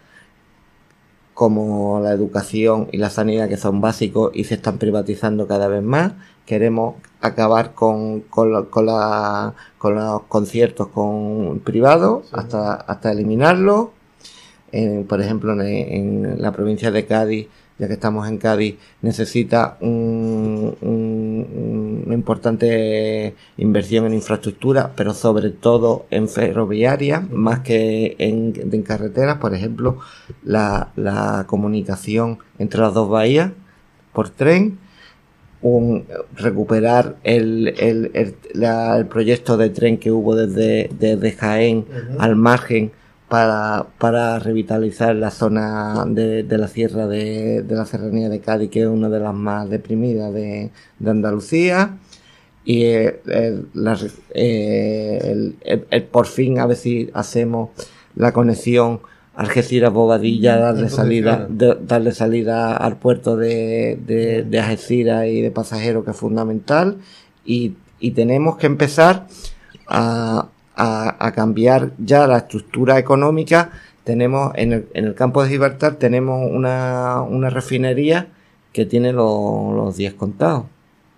[1.34, 5.82] como la educación y la sanidad que son básicos y se están privatizando cada vez
[5.82, 6.12] más.
[6.46, 13.88] Queremos acabar con, con, la- con los conciertos con privados hasta, hasta eliminarlos.
[14.72, 17.46] En- por ejemplo, en, en la provincia de Cádiz,
[17.78, 25.50] ya que estamos en Cádiz, necesita un- un- una importante inversión en infraestructura, pero sobre
[25.50, 29.38] todo en ferroviaria, más que en, en carreteras.
[29.38, 29.98] Por ejemplo,
[30.44, 33.52] la, la comunicación entre las dos bahías
[34.12, 34.78] por tren,
[35.60, 36.04] un,
[36.36, 41.84] recuperar el, el, el, la- el proyecto de tren que hubo desde, desde Jaén
[42.18, 42.92] al margen
[43.28, 48.70] para, para revitalizar la zona de, de la sierra de, de la serranía de Cádiz,
[48.70, 51.96] que es una de las más deprimidas de, de Andalucía.
[52.64, 53.20] Y eh,
[53.74, 53.98] la-
[54.34, 57.70] eh, el- el- el por fin a ver si hacemos
[58.14, 59.00] la conexión
[59.36, 61.46] Algeciras Bobadilla, darle salida,
[61.86, 66.96] darle salida al puerto de, de, de Algeciras y de pasajeros que es fundamental.
[67.44, 69.28] Y, y tenemos que empezar
[69.86, 70.48] a,
[70.78, 73.70] a, cambiar ya la estructura económica.
[74.04, 78.28] Tenemos en el, en el campo de Gibraltar tenemos una, una refinería
[78.72, 80.64] que tiene lo- los 10 contados.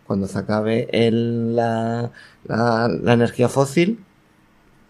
[0.07, 2.11] Cuando se acabe el- la,
[2.47, 4.01] la, energía fósil,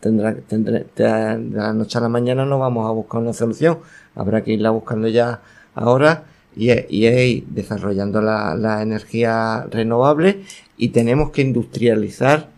[0.01, 3.79] tendrá, tendré- de la noche a la mañana no vamos a buscar una solución.
[4.15, 5.41] Habrá que irla buscando ya
[5.75, 6.25] ahora
[6.57, 10.43] y, y desarrollando la, la energía renovable
[10.77, 12.49] y tenemos que industrializar,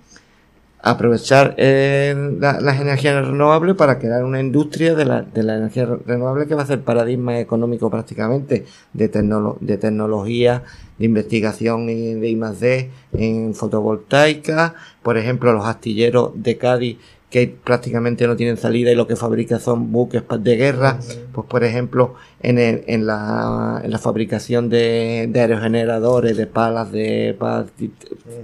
[0.85, 5.87] aprovechar eh, la- las energías renovables para crear una industria de la, de la energía
[5.87, 10.65] re- renovable que va a ser paradigma económico prácticamente de, tecnolo- de tecnología,
[10.99, 16.99] de investigación y de I+D en fotovoltaica, por ejemplo los astilleros de Cádiz
[17.33, 20.99] que prácticamente no tienen salida y lo que fabrica son buques de guerra,
[21.33, 26.93] pues por ejemplo en, el- en, la, en la fabricación de, de aerogeneradores, de palas,
[26.93, 27.35] de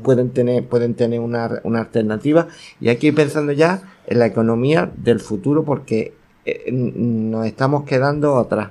[0.03, 2.49] pueden tener, pueden tener una, una alternativa
[2.80, 6.14] y hay que ir pensando ya en la economía del futuro porque
[6.47, 8.70] eh, nos estamos quedando atrás.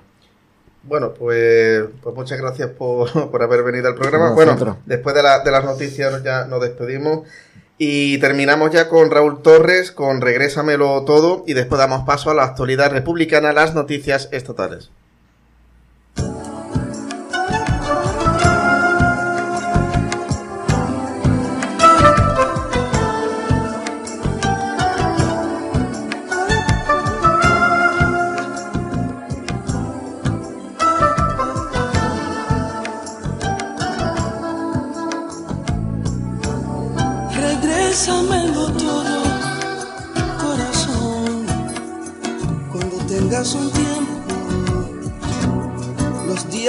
[0.83, 4.31] Bueno, pues, pues muchas gracias por, por haber venido al programa.
[4.31, 4.57] Nosotros.
[4.57, 7.27] Bueno, después de, la- de las noticias ya nos despedimos
[7.77, 12.43] y terminamos ya con Raúl Torres, con Regrésamelo Todo y después damos paso a la
[12.43, 14.91] actualidad republicana, las noticias estatales.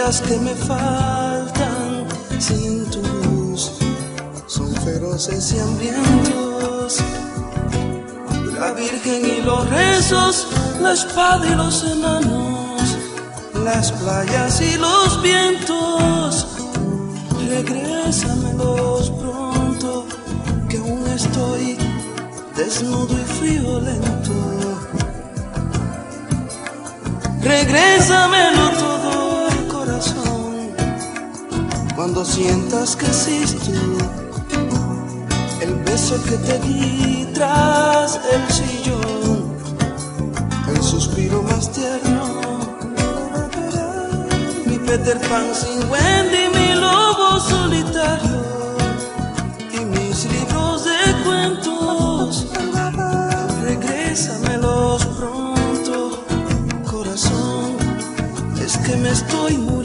[0.09, 2.07] Que me faltan
[2.39, 3.73] sin tu luz
[4.47, 6.97] son feroces y hambrientos.
[8.59, 10.49] La Virgen y los rezos,
[10.81, 12.97] la espada y los enanos,
[13.63, 16.47] las playas y los vientos,
[17.47, 20.07] regrésamelos pronto,
[20.71, 21.77] que aún estoy
[22.57, 24.33] desnudo y friolento.
[27.43, 28.98] Regrésamelo todo
[31.99, 33.73] cuando sientas que existo,
[35.61, 39.53] el beso que te di tras el sillón,
[40.69, 42.23] el suspiro más tierno,
[44.65, 48.45] mi Peter Pan sin Wendy, mi lobo solitario
[49.73, 52.47] y mis libros de cuentos.
[53.65, 56.25] Regrésamelos pronto,
[56.89, 57.77] corazón,
[58.65, 59.78] es que me estoy muriendo.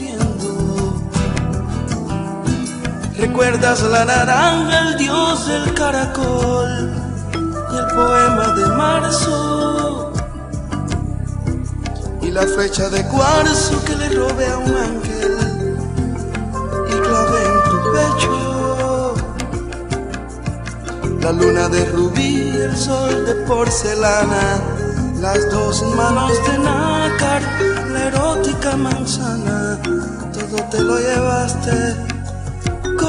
[3.16, 6.90] ¿Recuerdas la naranja, el dios del caracol
[7.72, 10.12] y el poema de marzo?
[12.20, 15.36] Y la flecha de cuarzo que le robé a un ángel
[16.88, 19.14] y clavé en tu pecho.
[21.20, 24.60] La luna de rubí, el sol de porcelana,
[25.20, 27.42] las dos manos de nácar,
[27.92, 29.78] la erótica manzana,
[30.32, 32.13] todo te lo llevaste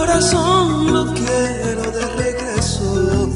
[0.06, 3.30] corazón lo quiero de regreso.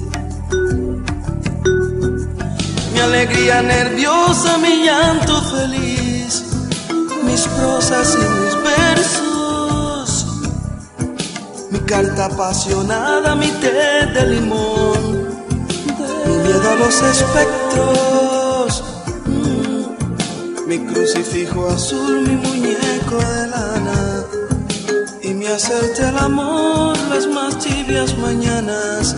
[2.93, 6.43] Mi alegría nerviosa, mi llanto feliz,
[7.23, 10.27] mis prosas y mis versos,
[11.71, 15.01] mi carta apasionada, mi té de limón,
[16.27, 18.83] mi miedo a los espectros,
[19.25, 23.88] mm, mi crucifijo azul, mi muñeco de lana
[25.59, 29.13] hacerte el amor las más tibias mañanas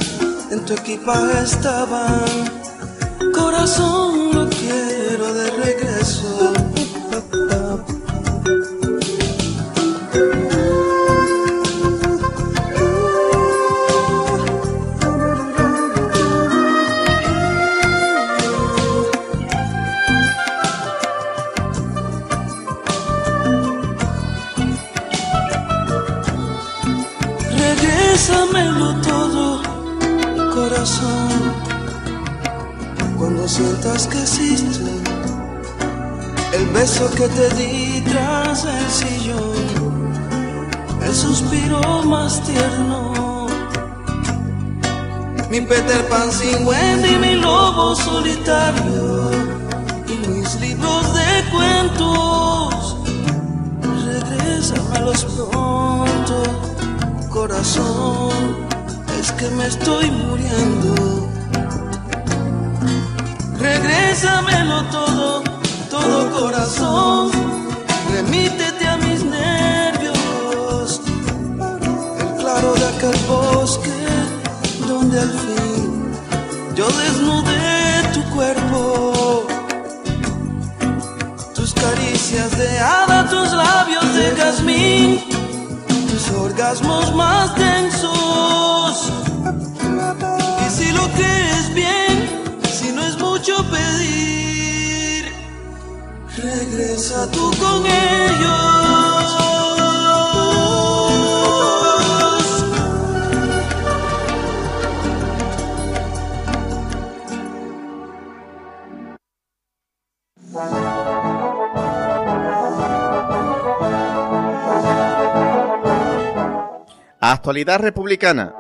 [0.50, 2.26] en tu equipaje estaban.
[3.32, 6.51] Corazón lo quiero de regreso
[37.02, 40.14] beso que te di tras el sillón,
[41.02, 43.48] el suspiro más tierno.
[45.50, 49.32] Mi Peter Pan sin Wendy, mi lobo solitario
[50.08, 52.98] y mis libros de cuentos.
[54.06, 56.44] Regrésamelos pronto
[57.30, 58.32] corazón,
[59.20, 61.30] es que me estoy muriendo.
[63.60, 65.41] Regrésamelo todo,
[68.14, 71.02] remítete a mis nervios.
[72.20, 73.90] El claro de aquel bosque
[74.88, 76.14] donde al fin
[76.76, 79.48] yo desnudé tu cuerpo.
[81.56, 85.20] Tus caricias de hada, tus labios de jazmín
[86.12, 89.12] tus orgasmos más densos.
[90.66, 91.91] Y si lo crees bien,
[96.42, 98.92] regresa tú con ellos.
[117.24, 118.54] Actualidad republicana.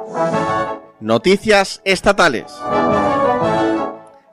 [0.99, 2.45] Noticias estatales.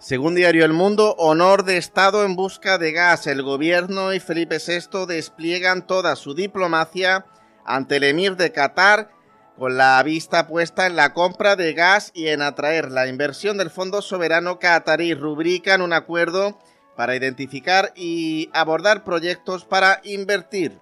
[0.09, 3.27] Según Diario El Mundo, honor de Estado en busca de gas.
[3.27, 7.27] El gobierno y Felipe VI despliegan toda su diplomacia
[7.67, 9.11] ante el emir de Qatar
[9.59, 13.69] con la vista puesta en la compra de gas y en atraer la inversión del
[13.69, 15.13] Fondo Soberano Qatarí.
[15.13, 16.59] Rubrican un acuerdo
[16.97, 20.81] para identificar y abordar proyectos para invertir.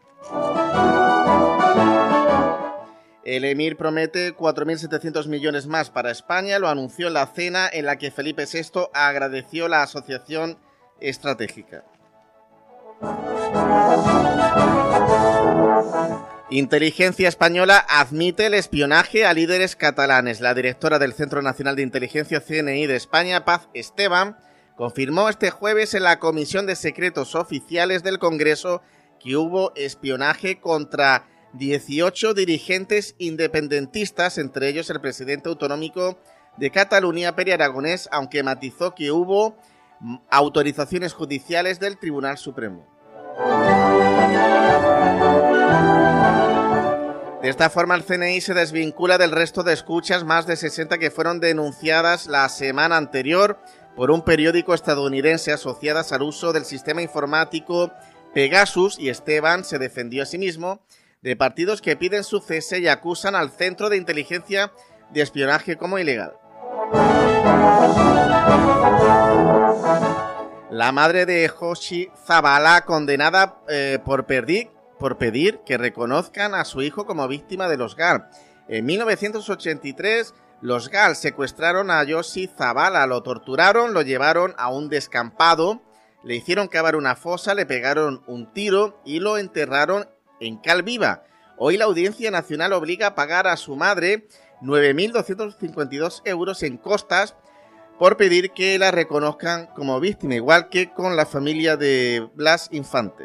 [3.26, 7.96] El Emir promete 4.700 millones más para España, lo anunció en la cena en la
[7.96, 10.60] que Felipe VI agradeció la asociación
[11.00, 11.84] estratégica.
[16.50, 20.40] Inteligencia Española admite el espionaje a líderes catalanes.
[20.40, 24.36] La directora del Centro Nacional de Inteligencia CNI de España, Paz Esteban,
[24.76, 28.82] confirmó este jueves en la Comisión de Secretos Oficiales del Congreso
[29.18, 31.24] que hubo espionaje contra
[31.54, 36.18] 18 dirigentes independentistas, entre ellos el presidente autonómico
[36.56, 39.56] de Cataluña, Peri Aragonés, aunque matizó que hubo
[40.30, 42.86] autorizaciones judiciales del Tribunal Supremo.
[47.42, 51.10] De esta forma, el CNI se desvincula del resto de escuchas, más de 60 que
[51.10, 53.60] fueron denunciadas la semana anterior
[53.94, 57.92] por un periódico estadounidense asociadas al uso del sistema informático
[58.34, 60.80] Pegasus y Esteban se defendió a sí mismo
[61.22, 64.72] de partidos que piden su cese y acusan al Centro de Inteligencia
[65.10, 66.34] de Espionaje como ilegal.
[70.70, 74.26] La madre de Hoshi Zabala, condenada eh, por,
[74.98, 78.28] por pedir que reconozcan a su hijo como víctima de los GAL.
[78.68, 85.82] En 1983, los GAL secuestraron a Yoshi Zabala, lo torturaron, lo llevaron a un descampado,
[86.24, 90.08] le hicieron cavar una fosa, le pegaron un tiro y lo enterraron
[90.40, 91.24] en cal viva.
[91.58, 94.26] Hoy la Audiencia Nacional obliga a pagar a su madre
[94.62, 97.34] 9.252 euros en costas
[97.98, 103.24] por pedir que la reconozcan como víctima, igual que con la familia de Blas Infante.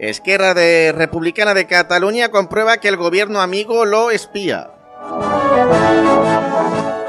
[0.00, 4.72] Esquerra de Republicana de Cataluña comprueba que el gobierno amigo lo espía.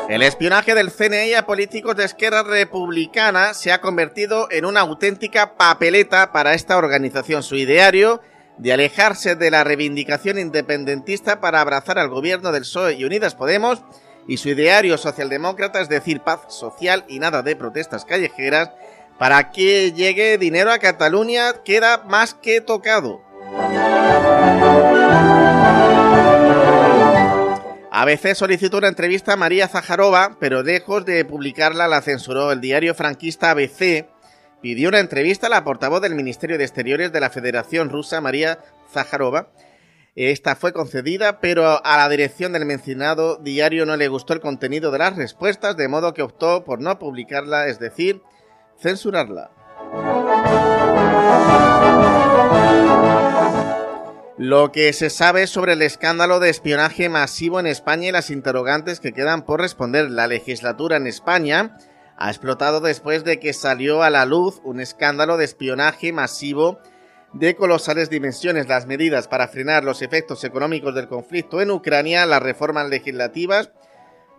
[0.10, 5.56] El espionaje del CNI a políticos de Esquerra Republicana se ha convertido en una auténtica
[5.56, 7.42] papeleta para esta organización.
[7.42, 8.22] Su ideario
[8.58, 13.82] de alejarse de la reivindicación independentista para abrazar al gobierno del PSOE y Unidas Podemos
[14.28, 18.72] y su ideario socialdemócrata, es decir, paz social y nada de protestas callejeras,
[19.18, 23.22] para que llegue dinero a Cataluña queda más que tocado.
[27.96, 32.96] ABC solicitó una entrevista a María Zajarova, pero lejos de publicarla la censuró el diario
[32.96, 34.08] franquista ABC.
[34.64, 38.58] Pidió una entrevista a la portavoz del Ministerio de Exteriores de la Federación Rusa, María
[38.92, 39.50] Zajarova,
[40.16, 44.90] esta fue concedida, pero a la dirección del mencionado diario no le gustó el contenido
[44.90, 48.22] de las respuestas, de modo que optó por no publicarla, es decir,
[48.80, 49.52] censurarla.
[54.38, 59.00] Lo que se sabe sobre el escándalo de espionaje masivo en España y las interrogantes
[59.00, 60.10] que quedan por responder.
[60.10, 61.78] La legislatura en España
[62.18, 66.80] ha explotado después de que salió a la luz un escándalo de espionaje masivo
[67.34, 68.68] de colosales dimensiones.
[68.68, 73.70] Las medidas para frenar los efectos económicos del conflicto en Ucrania, las reformas legislativas,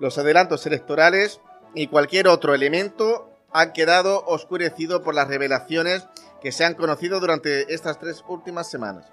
[0.01, 1.41] los adelantos electorales
[1.73, 6.09] y cualquier otro elemento han quedado oscurecido por las revelaciones
[6.45, 9.07] que se han conocido durante estas tres últimas semanas.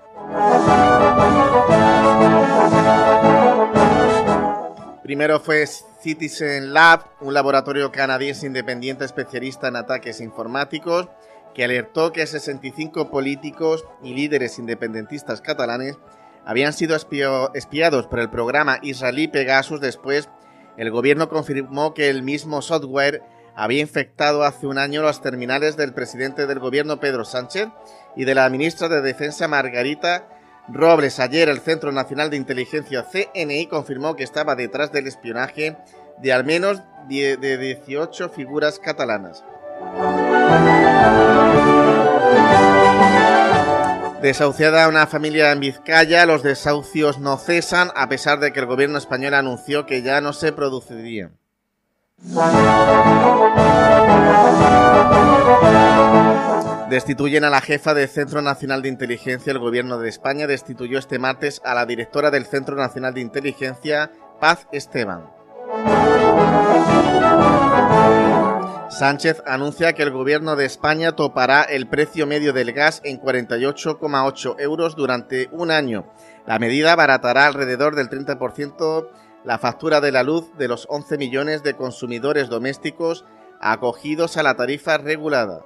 [5.01, 11.07] Primero fue Citizen Lab, un laboratorio canadiense independiente especialista en ataques informáticos
[11.53, 15.97] que alertó que 65 políticos y líderes independentistas catalanes
[16.45, 19.79] habían sido espiados por el programa israelí Pegasus.
[19.79, 20.27] Después,
[20.75, 23.23] el gobierno confirmó que el mismo software
[23.55, 27.69] había infectado hace un año las terminales del presidente del gobierno Pedro Sánchez
[28.15, 30.27] y de la ministra de Defensa Margarita
[30.67, 31.19] Robles.
[31.19, 35.77] Ayer el Centro Nacional de Inteligencia CNI confirmó que estaba detrás del espionaje
[36.21, 39.43] de al menos de 18 figuras catalanas.
[44.21, 48.99] Desahuciada una familia en Vizcaya, los desahucios no cesan a pesar de que el gobierno
[48.99, 51.41] español anunció que ya no se producirían.
[56.89, 59.51] Destituyen a la jefa del Centro Nacional de Inteligencia.
[59.51, 64.11] El gobierno de España destituyó este martes a la directora del Centro Nacional de Inteligencia,
[64.39, 65.31] Paz Esteban.
[68.91, 74.57] Sánchez anuncia que el gobierno de España topará el precio medio del gas en 48,8
[74.59, 76.05] euros durante un año.
[76.45, 79.07] La medida abaratará alrededor del 30%
[79.43, 83.25] la factura de la luz de los 11 millones de consumidores domésticos
[83.59, 85.65] acogidos a la tarifa regulada.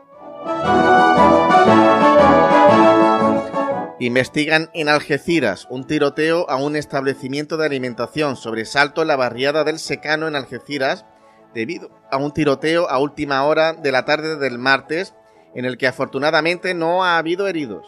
[3.99, 8.35] Investigan en Algeciras un tiroteo a un establecimiento de alimentación.
[8.35, 11.05] Sobresalto en la barriada del Secano en Algeciras
[11.53, 15.15] debido a un tiroteo a última hora de la tarde del martes,
[15.55, 17.85] en el que afortunadamente no ha habido heridos.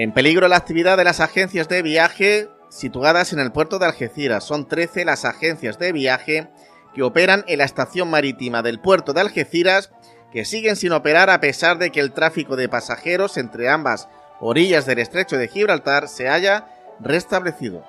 [0.00, 4.44] En peligro la actividad de las agencias de viaje situadas en el puerto de Algeciras.
[4.44, 6.48] Son 13 las agencias de viaje
[6.94, 9.92] que operan en la estación marítima del puerto de Algeciras
[10.32, 14.08] que siguen sin operar a pesar de que el tráfico de pasajeros entre ambas
[14.40, 16.66] orillas del estrecho de Gibraltar se haya
[17.00, 17.84] restablecido.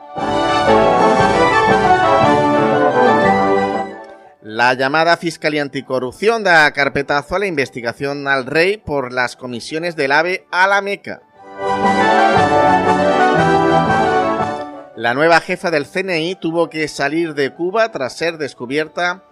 [4.42, 10.12] La llamada Fiscalía Anticorrupción da carpetazo a la investigación al rey por las comisiones del
[10.12, 11.22] AVE a la Meca.
[15.02, 19.24] La nueva jefa del CNI tuvo que salir de Cuba tras ser descubierta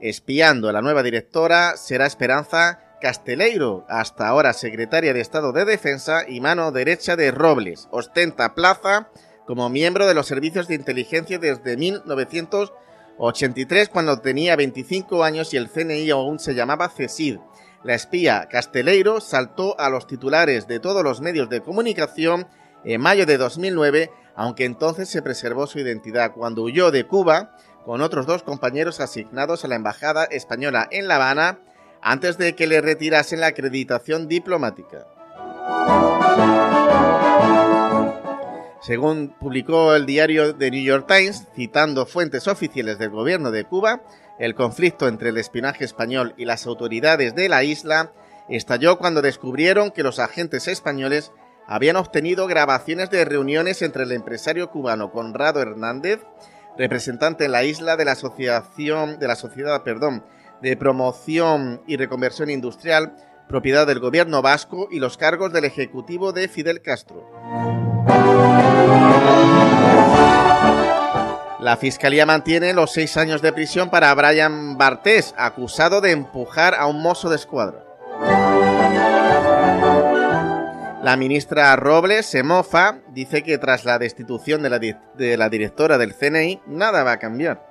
[0.00, 0.72] espiando.
[0.72, 6.72] La nueva directora será Esperanza Casteleiro, hasta ahora secretaria de Estado de Defensa y mano
[6.72, 7.86] derecha de Robles.
[7.92, 9.10] Ostenta plaza
[9.46, 15.70] como miembro de los servicios de inteligencia desde 1983 cuando tenía 25 años y el
[15.70, 17.38] CNI aún se llamaba CESID.
[17.84, 22.48] La espía Casteleiro saltó a los titulares de todos los medios de comunicación
[22.84, 28.00] en mayo de 2009 aunque entonces se preservó su identidad cuando huyó de Cuba con
[28.00, 31.58] otros dos compañeros asignados a la Embajada Española en La Habana
[32.00, 35.06] antes de que le retirasen la acreditación diplomática.
[38.82, 44.02] Según publicó el diario The New York Times, citando fuentes oficiales del gobierno de Cuba,
[44.40, 48.12] el conflicto entre el espionaje español y las autoridades de la isla
[48.48, 51.30] estalló cuando descubrieron que los agentes españoles
[51.66, 56.20] habían obtenido grabaciones de reuniones entre el empresario cubano Conrado Hernández,
[56.76, 60.24] representante en la isla de la asociación de la sociedad, perdón,
[60.60, 63.16] de promoción y reconversión industrial,
[63.48, 67.28] propiedad del gobierno vasco y los cargos del ejecutivo de Fidel Castro.
[71.60, 76.86] La fiscalía mantiene los seis años de prisión para Brian Bartés, acusado de empujar a
[76.86, 77.91] un mozo de escuadra.
[81.02, 85.98] La ministra Robles se mofa, dice que tras la destitución de la, de la directora
[85.98, 87.66] del CNI, nada va a cambiar.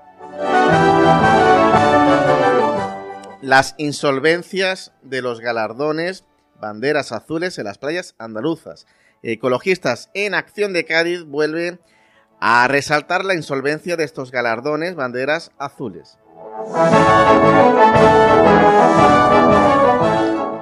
[3.42, 6.26] Las insolvencias de los galardones,
[6.60, 8.86] banderas azules en las playas andaluzas.
[9.24, 11.80] Ecologistas en Acción de Cádiz vuelven
[12.42, 16.18] a resaltar la insolvencia de estos galardones, banderas azules.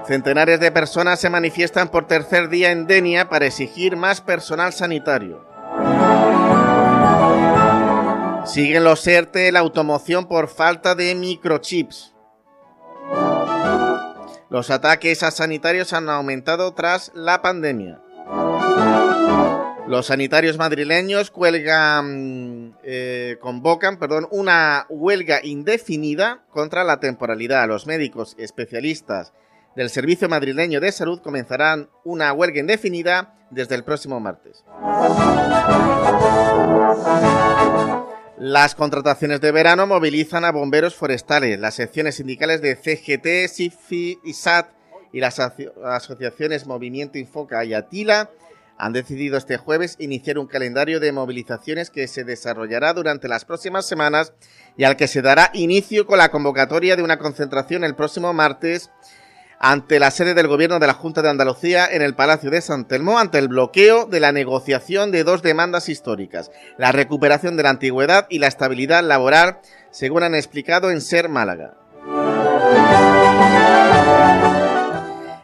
[0.09, 5.45] Centenares de personas se manifiestan por tercer día en Denia para exigir más personal sanitario.
[8.43, 12.15] Siguen los ERTE la automoción por falta de microchips.
[14.49, 18.01] Los ataques a sanitarios han aumentado tras la pandemia.
[19.85, 27.67] Los sanitarios madrileños cuelgan, eh, convocan perdón, una huelga indefinida contra la temporalidad.
[27.67, 29.33] Los médicos especialistas
[29.75, 34.63] del Servicio Madrileño de Salud comenzarán una huelga indefinida desde el próximo martes.
[38.37, 41.59] Las contrataciones de verano movilizan a bomberos forestales.
[41.59, 44.71] Las secciones sindicales de CGT, SIFI, ISAT
[45.11, 48.29] y las asociaciones Movimiento Infoca y Atila
[48.77, 53.85] han decidido este jueves iniciar un calendario de movilizaciones que se desarrollará durante las próximas
[53.85, 54.31] semanas
[54.77, 58.89] y al que se dará inicio con la convocatoria de una concentración el próximo martes
[59.59, 62.87] ante la sede del gobierno de la Junta de Andalucía en el Palacio de San
[62.87, 67.69] Telmo ante el bloqueo de la negociación de dos demandas históricas, la recuperación de la
[67.69, 69.59] antigüedad y la estabilidad laboral,
[69.91, 71.75] según han explicado en Ser Málaga.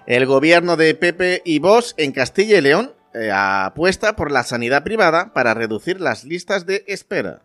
[0.08, 4.84] El gobierno de Pepe y Vos en Castilla y León eh, apuesta por la sanidad
[4.84, 7.42] privada para reducir las listas de espera.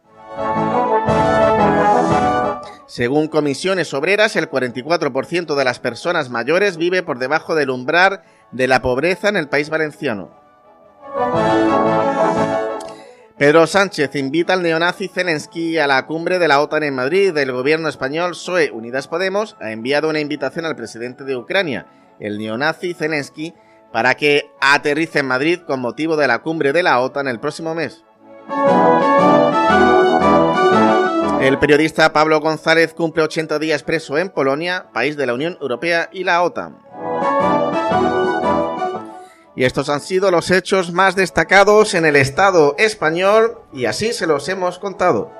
[2.91, 8.67] Según comisiones obreras, el 44% de las personas mayores vive por debajo del umbral de
[8.67, 10.33] la pobreza en el país valenciano.
[13.39, 17.37] Pedro Sánchez invita al neonazi Zelensky a la cumbre de la OTAN en Madrid.
[17.39, 21.87] El gobierno español SOE Unidas Podemos ha enviado una invitación al presidente de Ucrania,
[22.19, 23.55] el neonazi Zelensky,
[23.93, 27.73] para que aterrice en Madrid con motivo de la cumbre de la OTAN el próximo
[27.73, 28.05] mes.
[31.41, 36.11] El periodista Pablo González cumple 80 días preso en Polonia, país de la Unión Europea
[36.12, 36.79] y la OTAN.
[39.57, 44.27] Y estos han sido los hechos más destacados en el Estado español y así se
[44.27, 45.33] los hemos contado.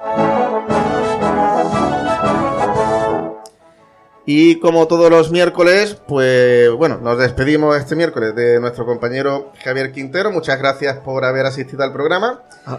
[4.25, 9.93] Y como todos los miércoles, pues bueno, nos despedimos este miércoles de nuestro compañero Javier
[9.93, 10.31] Quintero.
[10.33, 12.43] Muchas gracias por haber asistido al programa.
[12.65, 12.79] Ah.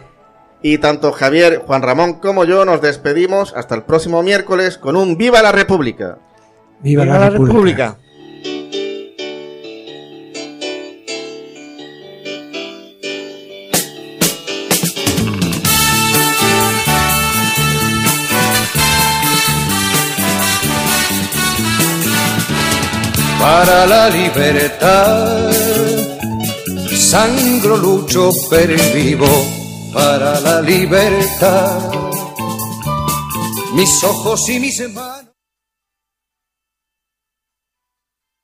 [0.64, 5.18] Y tanto Javier, Juan Ramón como yo nos despedimos hasta el próximo miércoles con un
[5.18, 6.20] Viva la República.
[6.82, 7.98] Viva, la, República.
[23.40, 25.52] Para la libertad,
[26.96, 29.61] sangro lucho per vivo
[29.94, 31.92] para la libertad.
[33.74, 35.31] Mis ojos y mis manos.